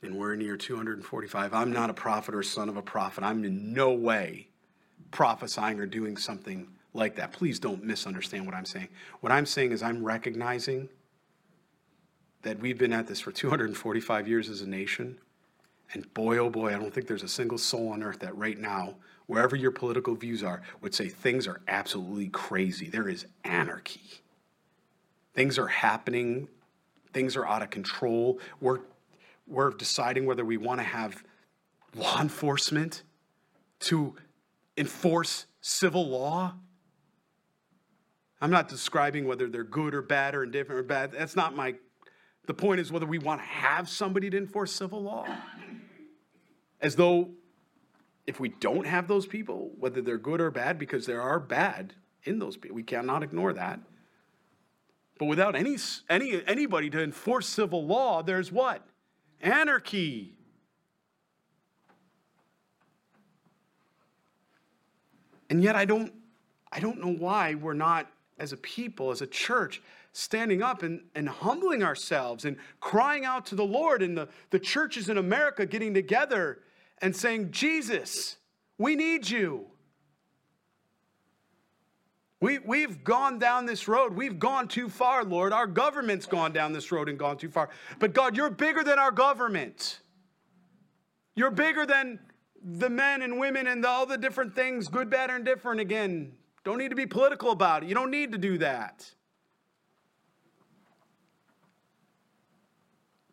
[0.03, 1.53] and we're near 245.
[1.53, 3.23] I'm not a prophet or son of a prophet.
[3.23, 4.47] I'm in no way
[5.11, 7.31] prophesying or doing something like that.
[7.31, 8.89] Please don't misunderstand what I'm saying.
[9.21, 10.89] What I'm saying is I'm recognizing
[12.41, 15.19] that we've been at this for 245 years as a nation.
[15.93, 18.57] And boy, oh boy, I don't think there's a single soul on earth that right
[18.57, 18.95] now
[19.31, 22.89] wherever your political views are, would say things are absolutely crazy.
[22.89, 24.01] There is anarchy.
[25.33, 26.49] Things are happening,
[27.13, 28.41] things are out of control.
[28.59, 28.79] We're,
[29.47, 31.23] we're deciding whether we want to have
[31.95, 33.03] law enforcement
[33.79, 34.17] to
[34.75, 36.53] enforce civil law.
[38.41, 41.13] I'm not describing whether they're good or bad or indifferent or bad.
[41.13, 41.75] That's not my.
[42.47, 45.25] The point is whether we want to have somebody to enforce civil law.
[46.81, 47.29] As though
[48.31, 51.93] if we don't have those people, whether they're good or bad, because there are bad
[52.23, 53.81] in those people, we cannot ignore that.
[55.19, 55.77] But without any,
[56.09, 58.87] any, anybody to enforce civil law, there's what?
[59.41, 60.37] Anarchy.
[65.49, 66.13] And yet I don't,
[66.71, 68.07] I don't know why we're not,
[68.39, 69.81] as a people, as a church,
[70.13, 74.59] standing up and, and humbling ourselves and crying out to the Lord and the, the
[74.59, 76.59] churches in America getting together
[77.01, 78.37] and saying, Jesus,
[78.77, 79.65] we need you.
[82.39, 84.15] We, we've gone down this road.
[84.15, 85.53] We've gone too far, Lord.
[85.53, 87.69] Our government's gone down this road and gone too far.
[87.99, 89.99] But God, you're bigger than our government.
[91.35, 92.19] You're bigger than
[92.63, 95.81] the men and women and all the different things, good, bad, and different.
[95.81, 96.33] Again,
[96.63, 97.89] don't need to be political about it.
[97.89, 99.13] You don't need to do that.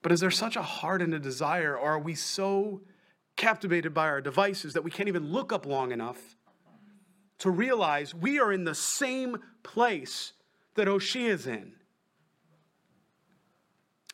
[0.02, 2.82] But is there such a heart and a desire, or are we so
[3.38, 6.36] captivated by our devices that we can't even look up long enough
[7.38, 10.34] to realize we are in the same place
[10.74, 11.72] that Hoshea is in?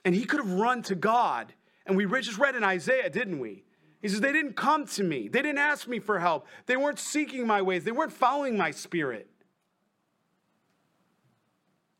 [0.05, 1.52] And he could have run to God.
[1.86, 3.64] And we just read in Isaiah, didn't we?
[4.01, 5.28] He says, They didn't come to me.
[5.28, 6.46] They didn't ask me for help.
[6.66, 7.84] They weren't seeking my ways.
[7.84, 9.28] They weren't following my spirit.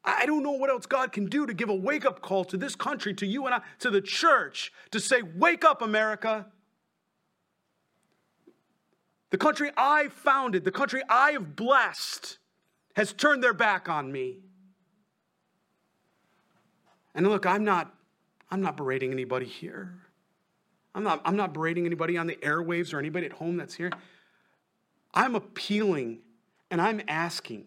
[0.05, 2.59] I don't know what else God can do to give a wake up call to
[2.59, 6.47] this country, to you and I, to the church, to say, Wake up, America.
[9.31, 12.39] The country I founded, the country I have blessed,
[12.97, 14.41] has turned their back on me.
[17.15, 17.95] And look, I'm not,
[18.51, 19.95] I'm not berating anybody here.
[20.95, 23.91] I'm not, I'm not berating anybody on the airwaves or anybody at home that's here.
[25.13, 26.21] I'm appealing
[26.71, 27.67] and I'm asking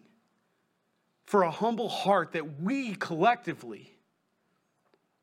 [1.26, 3.97] for a humble heart that we collectively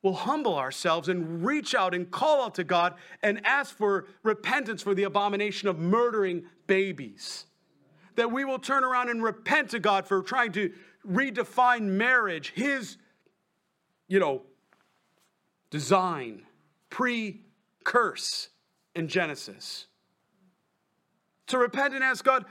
[0.06, 4.84] will humble ourselves and reach out and call out to God and ask for repentance
[4.84, 7.48] for the abomination of murdering babies.
[8.16, 10.72] That we will turn around and repent to God for trying to
[11.10, 12.98] redefine marriage, His,
[14.08, 14.44] you know,
[15.72, 16.44] design,
[16.92, 17.42] pre
[17.84, 18.50] curse
[18.94, 19.88] in Genesis.
[21.48, 22.46] To repent and ask God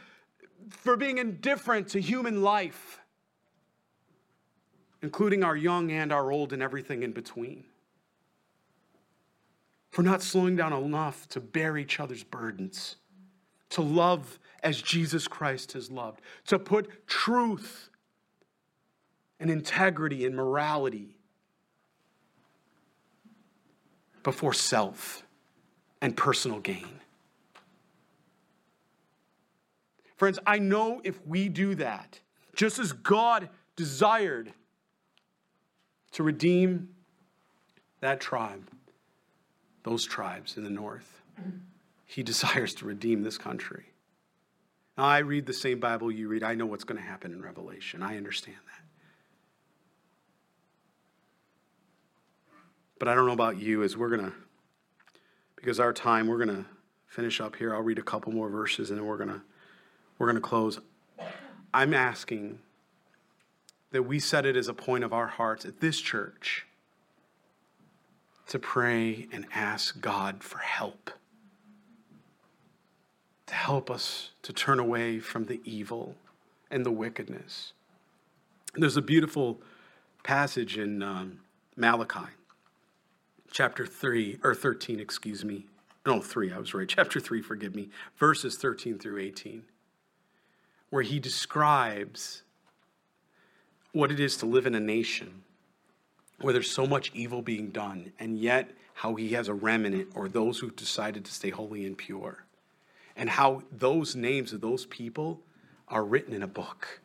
[0.71, 2.99] for being indifferent to human life
[5.05, 7.63] including our young and our old and everything in between.
[9.91, 12.97] For not slowing down enough to bear each other's burdens,
[13.69, 17.91] to love as Jesus Christ has loved, to put truth
[19.39, 21.19] and integrity and morality
[24.23, 25.23] before self
[26.01, 26.99] and personal gain.
[30.17, 32.19] Friends, I know if we do that,
[32.57, 34.55] just as God desired
[36.15, 36.89] to redeem
[38.01, 38.71] that tribe,
[39.83, 41.21] those tribes in the north.
[42.07, 43.87] He desires to redeem this country.
[44.97, 46.45] Now, I read the same Bible you read.
[46.45, 48.03] I know what's going to happen in Revelation.
[48.03, 48.85] I understand that.
[53.01, 54.33] But I don't know about you, as we're going to,
[55.57, 56.65] because our time, we're going to
[57.09, 57.75] finish up here.
[57.75, 59.43] I'll read a couple more verses and then we're going to
[60.19, 60.79] we're going to close.
[61.73, 62.61] I'm asking
[63.95, 66.67] that we set it as a point of our hearts at this church
[68.49, 71.13] to pray and ask God for help,
[73.47, 76.17] to help us to turn away from the evil
[76.73, 77.73] and the wickedness.
[78.75, 79.61] There's a beautiful
[80.25, 81.39] passage in um,
[81.77, 82.33] Malachi,
[83.53, 85.67] chapter 3, or 13, excuse me.
[86.05, 86.89] No, 3, I was right.
[86.89, 87.91] Chapter 3, forgive me.
[88.19, 89.63] Verses 13 through 18,
[90.91, 92.43] where he describes
[93.95, 95.43] what it is to live in a nation
[96.41, 100.29] where there's so much evil being done, and yet how he has a remnant or
[100.29, 102.45] those who've decided to stay holy and pure,
[103.17, 105.41] and how those names of those people
[105.89, 107.01] are written in a book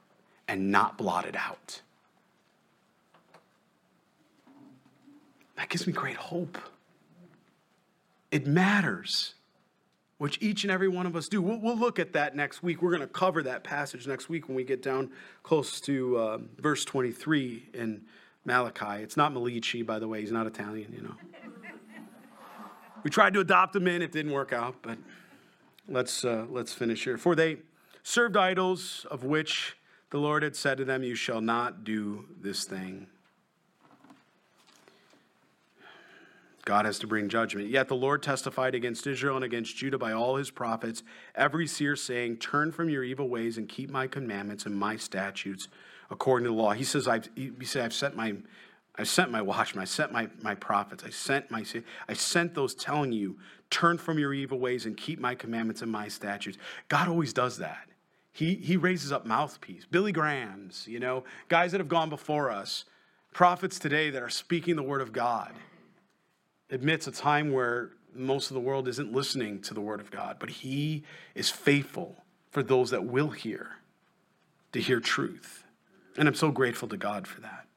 [0.47, 1.81] and not blotted out.
[5.55, 6.57] That gives me great hope.
[8.31, 9.35] It matters
[10.19, 11.41] which each and every one of us do.
[11.41, 12.81] We'll, we'll look at that next week.
[12.81, 15.11] We're going to cover that passage next week when we get down
[15.43, 18.01] close to uh, verse 23 in
[18.45, 19.01] Malachi.
[19.01, 20.19] It's not Malici, by the way.
[20.19, 21.15] He's not Italian, you know.
[23.03, 24.97] we tried to adopt him in, it didn't work out, but
[25.87, 27.17] let's, uh, let's finish here.
[27.17, 27.57] For they
[28.03, 29.77] served idols of which
[30.09, 33.07] the Lord had said to them, You shall not do this thing.
[36.69, 37.67] God has to bring judgment.
[37.67, 41.01] Yet the Lord testified against Israel and against Judah by all his prophets,
[41.33, 45.67] every seer saying, Turn from your evil ways and keep my commandments and my statutes
[46.11, 46.73] according to the law.
[46.73, 48.35] He says, I've, he said, I've sent my,
[48.95, 51.65] I sent my watchmen, I sent my, my prophets, I sent my,
[52.07, 53.39] I sent those telling you,
[53.71, 56.59] turn from your evil ways and keep my commandments and my statutes.
[56.87, 57.89] God always does that.
[58.31, 62.85] He, he raises up mouthpiece, Billy Grahams, you know, guys that have gone before us
[63.33, 65.53] Prophets today that are speaking the word of God
[66.71, 70.37] admits a time where most of the world isn't listening to the word of God,
[70.39, 71.03] but he
[71.35, 73.77] is faithful for those that will hear
[74.71, 75.63] to hear truth.
[76.17, 77.68] And I'm so grateful to God for that.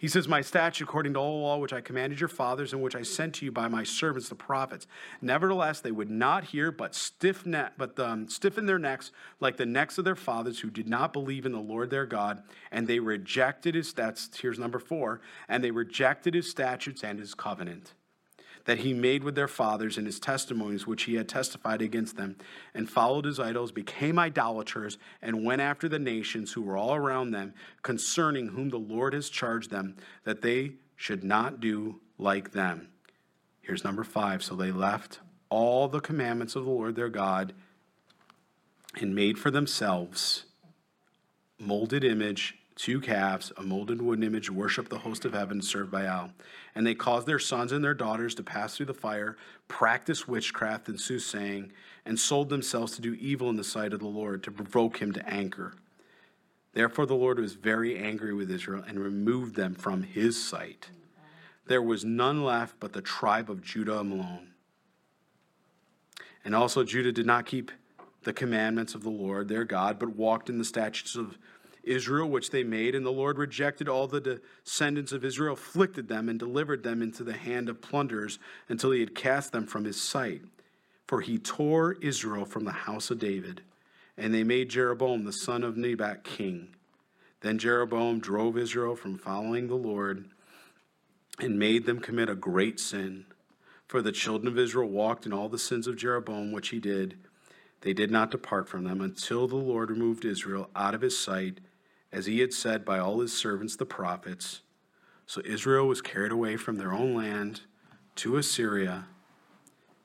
[0.00, 2.80] He says, My statute, according to all the law which I commanded your fathers, and
[2.80, 4.86] which I sent to you by my servants the prophets.
[5.20, 9.66] Nevertheless, they would not hear, but stiff neck, but um, stiffen their necks like the
[9.66, 12.98] necks of their fathers, who did not believe in the Lord their God, and they
[12.98, 13.92] rejected his.
[13.92, 15.20] That's here's number four,
[15.50, 17.92] and they rejected his statutes and his covenant
[18.64, 22.36] that he made with their fathers and his testimonies which he had testified against them,
[22.74, 27.30] and followed his idols, became idolaters, and went after the nations who were all around
[27.30, 32.88] them, concerning whom the Lord has charged them, that they should not do like them.
[33.62, 34.42] Here's number five.
[34.42, 37.52] So they left all the commandments of the Lord their God
[39.00, 40.44] and made for themselves
[41.58, 46.30] molded image two calves, a molded wooden image, worship the host of heaven, served Baal.
[46.74, 49.36] And they caused their sons and their daughters to pass through the fire,
[49.68, 51.72] practice witchcraft and soothsaying,
[52.06, 55.12] and sold themselves to do evil in the sight of the Lord, to provoke him
[55.12, 55.74] to anger.
[56.72, 60.88] Therefore the Lord was very angry with Israel and removed them from his sight.
[61.66, 64.54] There was none left but the tribe of Judah alone.
[66.46, 67.72] And also Judah did not keep
[68.22, 71.36] the commandments of the Lord their God, but walked in the statutes of
[71.90, 76.28] Israel, which they made, and the Lord rejected all the descendants of Israel, afflicted them,
[76.28, 78.38] and delivered them into the hand of plunderers
[78.68, 80.42] until he had cast them from his sight.
[81.06, 83.62] For he tore Israel from the house of David,
[84.16, 86.68] and they made Jeroboam the son of Nebat king.
[87.40, 90.26] Then Jeroboam drove Israel from following the Lord
[91.38, 93.24] and made them commit a great sin.
[93.88, 97.16] For the children of Israel walked in all the sins of Jeroboam, which he did.
[97.80, 101.58] They did not depart from them until the Lord removed Israel out of his sight
[102.12, 104.62] as he had said by all his servants the prophets.
[105.26, 107.62] So Israel was carried away from their own land
[108.16, 109.06] to Assyria,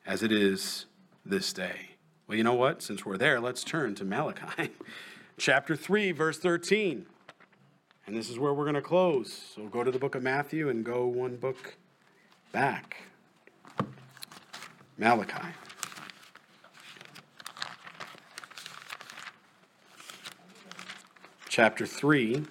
[0.06, 0.86] as it is
[1.26, 1.96] this day.
[2.28, 2.82] Well, you know what?
[2.82, 4.72] Since we're there, let's turn to Malachi,
[5.38, 7.06] chapter 3, verse 13.
[8.08, 9.34] And this is where we're going to close.
[9.56, 11.76] So go to the book of Matthew and go one book
[12.52, 12.98] back.
[14.98, 15.50] Malachi.
[21.56, 22.44] Chapter 3.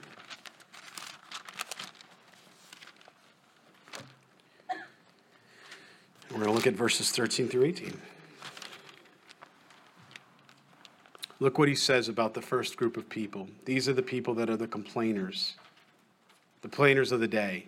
[6.31, 8.01] We're going to look at verses 13 through 18.
[11.39, 13.47] Look what he says about the first group of people.
[13.66, 15.52] These are the people that are the complainers,
[16.62, 17.66] the complainers of the day.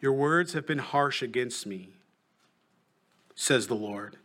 [0.00, 1.88] Your words have been harsh against me,
[3.34, 4.18] says the Lord.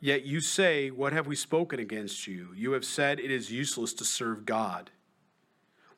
[0.00, 2.48] Yet you say, What have we spoken against you?
[2.54, 4.90] You have said it is useless to serve God.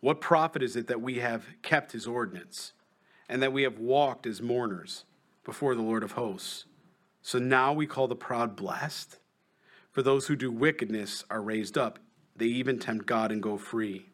[0.01, 2.73] What profit is it that we have kept his ordinance,
[3.29, 5.05] and that we have walked as mourners
[5.45, 6.65] before the Lord of hosts?
[7.23, 9.19] So now we call the proud blessed?
[9.93, 11.99] For those who do wickedness are raised up,
[12.37, 14.07] they even tempt God and go free.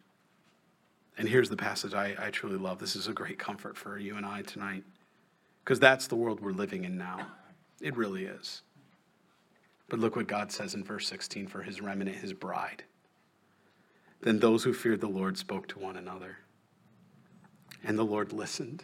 [1.17, 2.79] And here's the passage I, I truly love.
[2.79, 4.85] This is a great comfort for you and I tonight,
[5.65, 7.29] because that's the world we're living in now.
[7.81, 8.63] It really is.
[9.89, 12.85] But look what God says in verse 16 for his remnant, his bride.
[14.21, 16.39] Then those who feared the Lord spoke to one another,
[17.85, 18.83] and the Lord listened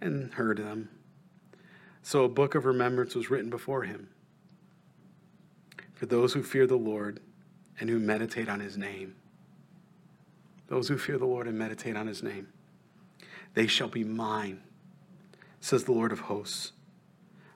[0.00, 0.88] and heard them.
[2.02, 4.08] So a book of remembrance was written before him
[5.94, 7.20] for those who fear the Lord
[7.80, 9.16] and who meditate on his name.
[10.68, 12.48] Those who fear the Lord and meditate on his name,
[13.54, 14.62] they shall be mine,
[15.60, 16.72] says the Lord of hosts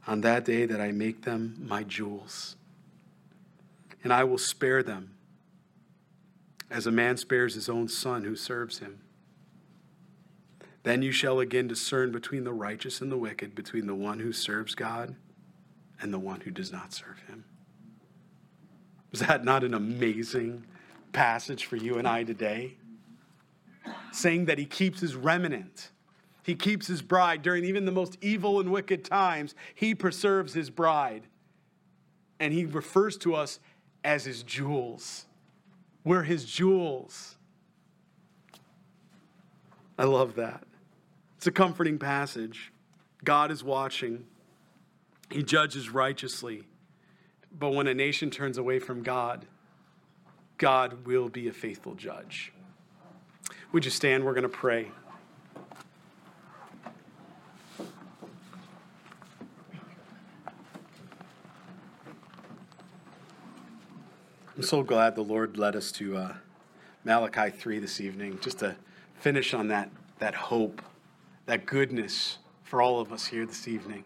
[0.09, 2.57] on that day that I make them my jewels.
[4.03, 5.15] And I will spare them
[6.71, 9.01] as a man spares his own son who serves him.
[10.83, 14.33] Then you shall again discern between the righteous and the wicked, between the one who
[14.33, 15.15] serves God
[16.01, 17.45] and the one who does not serve him.
[19.13, 20.65] Is that not an amazing
[21.13, 22.79] passage for you and I today?
[24.13, 25.91] Saying that he keeps his remnant
[26.49, 29.55] he keeps his bride during even the most evil and wicked times.
[29.75, 31.27] He preserves his bride.
[32.41, 33.61] And he refers to us
[34.03, 35.27] as his jewels.
[36.05, 37.37] We're his jewels.
[39.99, 40.65] I love that.
[41.37, 42.73] It's a comforting passage.
[43.23, 44.25] God is watching,
[45.31, 46.63] he judges righteously.
[47.59, 49.45] But when a nation turns away from God,
[50.57, 52.55] God will be a faithful judge.
[53.73, 54.25] Would you stand?
[54.25, 54.91] We're going to pray.
[64.59, 66.35] I'm so glad the Lord led us to uh,
[67.05, 68.75] Malachi 3 this evening, just to
[69.21, 70.83] finish on that, that hope,
[71.47, 74.03] that goodness for all of us here this evening.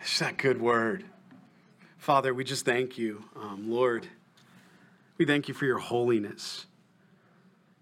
[0.00, 1.04] It's that good word.
[1.98, 4.08] Father, we just thank you, um, Lord.
[5.18, 6.64] We thank you for your holiness.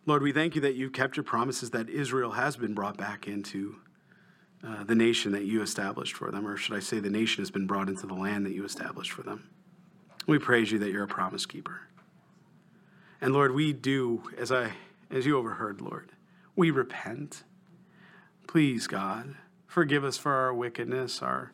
[0.06, 3.28] Lord, we thank you that you've kept your promises that Israel has been brought back
[3.28, 3.76] into
[4.66, 7.52] uh, the nation that you established for them, or should I say, the nation has
[7.52, 9.50] been brought into the land that you established for them.
[10.27, 11.82] We praise you that you're a promise keeper.
[13.20, 14.73] And Lord, we do, as I
[15.11, 16.11] as you overheard, Lord,
[16.57, 17.44] we repent.
[18.48, 19.36] Please, God,
[19.66, 21.53] forgive us for our wickedness, our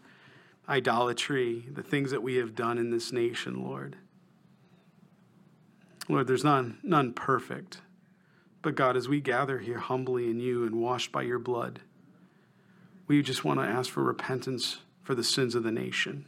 [0.68, 3.96] idolatry, the things that we have done in this nation, Lord.
[6.08, 7.80] Lord, there's none none perfect.
[8.62, 11.80] But God, as we gather here humbly in you and washed by your blood,
[13.08, 16.26] we just want to ask for repentance for the sins of the nation,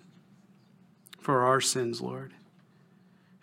[1.25, 2.35] for our sins, Lord.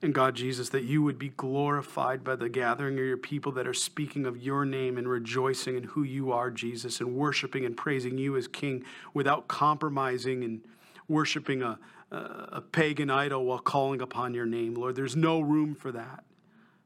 [0.03, 3.67] And God, Jesus, that you would be glorified by the gathering of your people that
[3.67, 7.75] are speaking of your name and rejoicing in who you are, Jesus, and worshiping and
[7.75, 8.83] praising you as King
[9.15, 10.61] without compromising and
[11.07, 11.79] worshiping a,
[12.11, 14.95] a pagan idol while calling upon your name, Lord.
[14.95, 16.23] There's no room for that.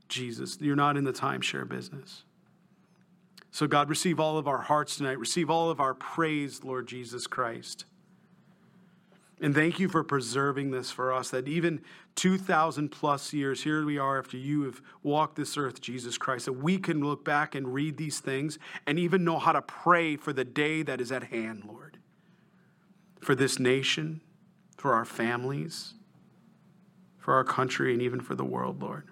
[0.07, 0.57] Jesus.
[0.61, 2.23] You're not in the timeshare business.
[3.51, 5.19] So, God, receive all of our hearts tonight.
[5.19, 7.85] Receive all of our praise, Lord Jesus Christ.
[9.41, 11.81] And thank you for preserving this for us, that even
[12.15, 16.53] 2,000 plus years, here we are after you have walked this earth, Jesus Christ, that
[16.53, 18.57] we can look back and read these things
[18.87, 21.97] and even know how to pray for the day that is at hand, Lord.
[23.19, 24.21] For this nation,
[24.77, 25.95] for our families,
[27.17, 29.09] for our country, and even for the world, Lord.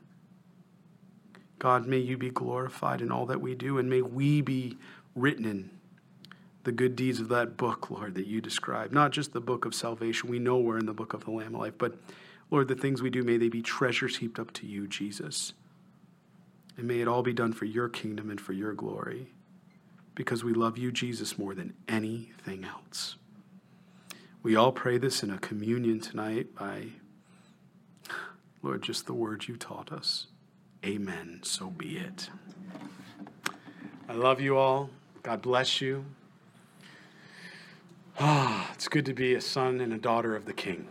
[1.59, 4.77] God, may you be glorified in all that we do, and may we be
[5.15, 5.69] written in
[6.63, 8.91] the good deeds of that book, Lord, that you describe.
[8.91, 10.29] Not just the book of salvation.
[10.29, 11.97] We know we're in the book of the Lamb of Life, but
[12.51, 15.53] Lord, the things we do, may they be treasures heaped up to you, Jesus.
[16.77, 19.27] And may it all be done for your kingdom and for your glory,
[20.15, 23.15] because we love you, Jesus, more than anything else.
[24.41, 26.87] We all pray this in a communion tonight by,
[28.61, 30.27] Lord, just the words you taught us.
[30.85, 31.39] Amen.
[31.43, 32.29] So be it.
[34.07, 34.89] I love you all.
[35.23, 36.05] God bless you.
[38.19, 40.87] Ah, it's good to be a son and a daughter of the King.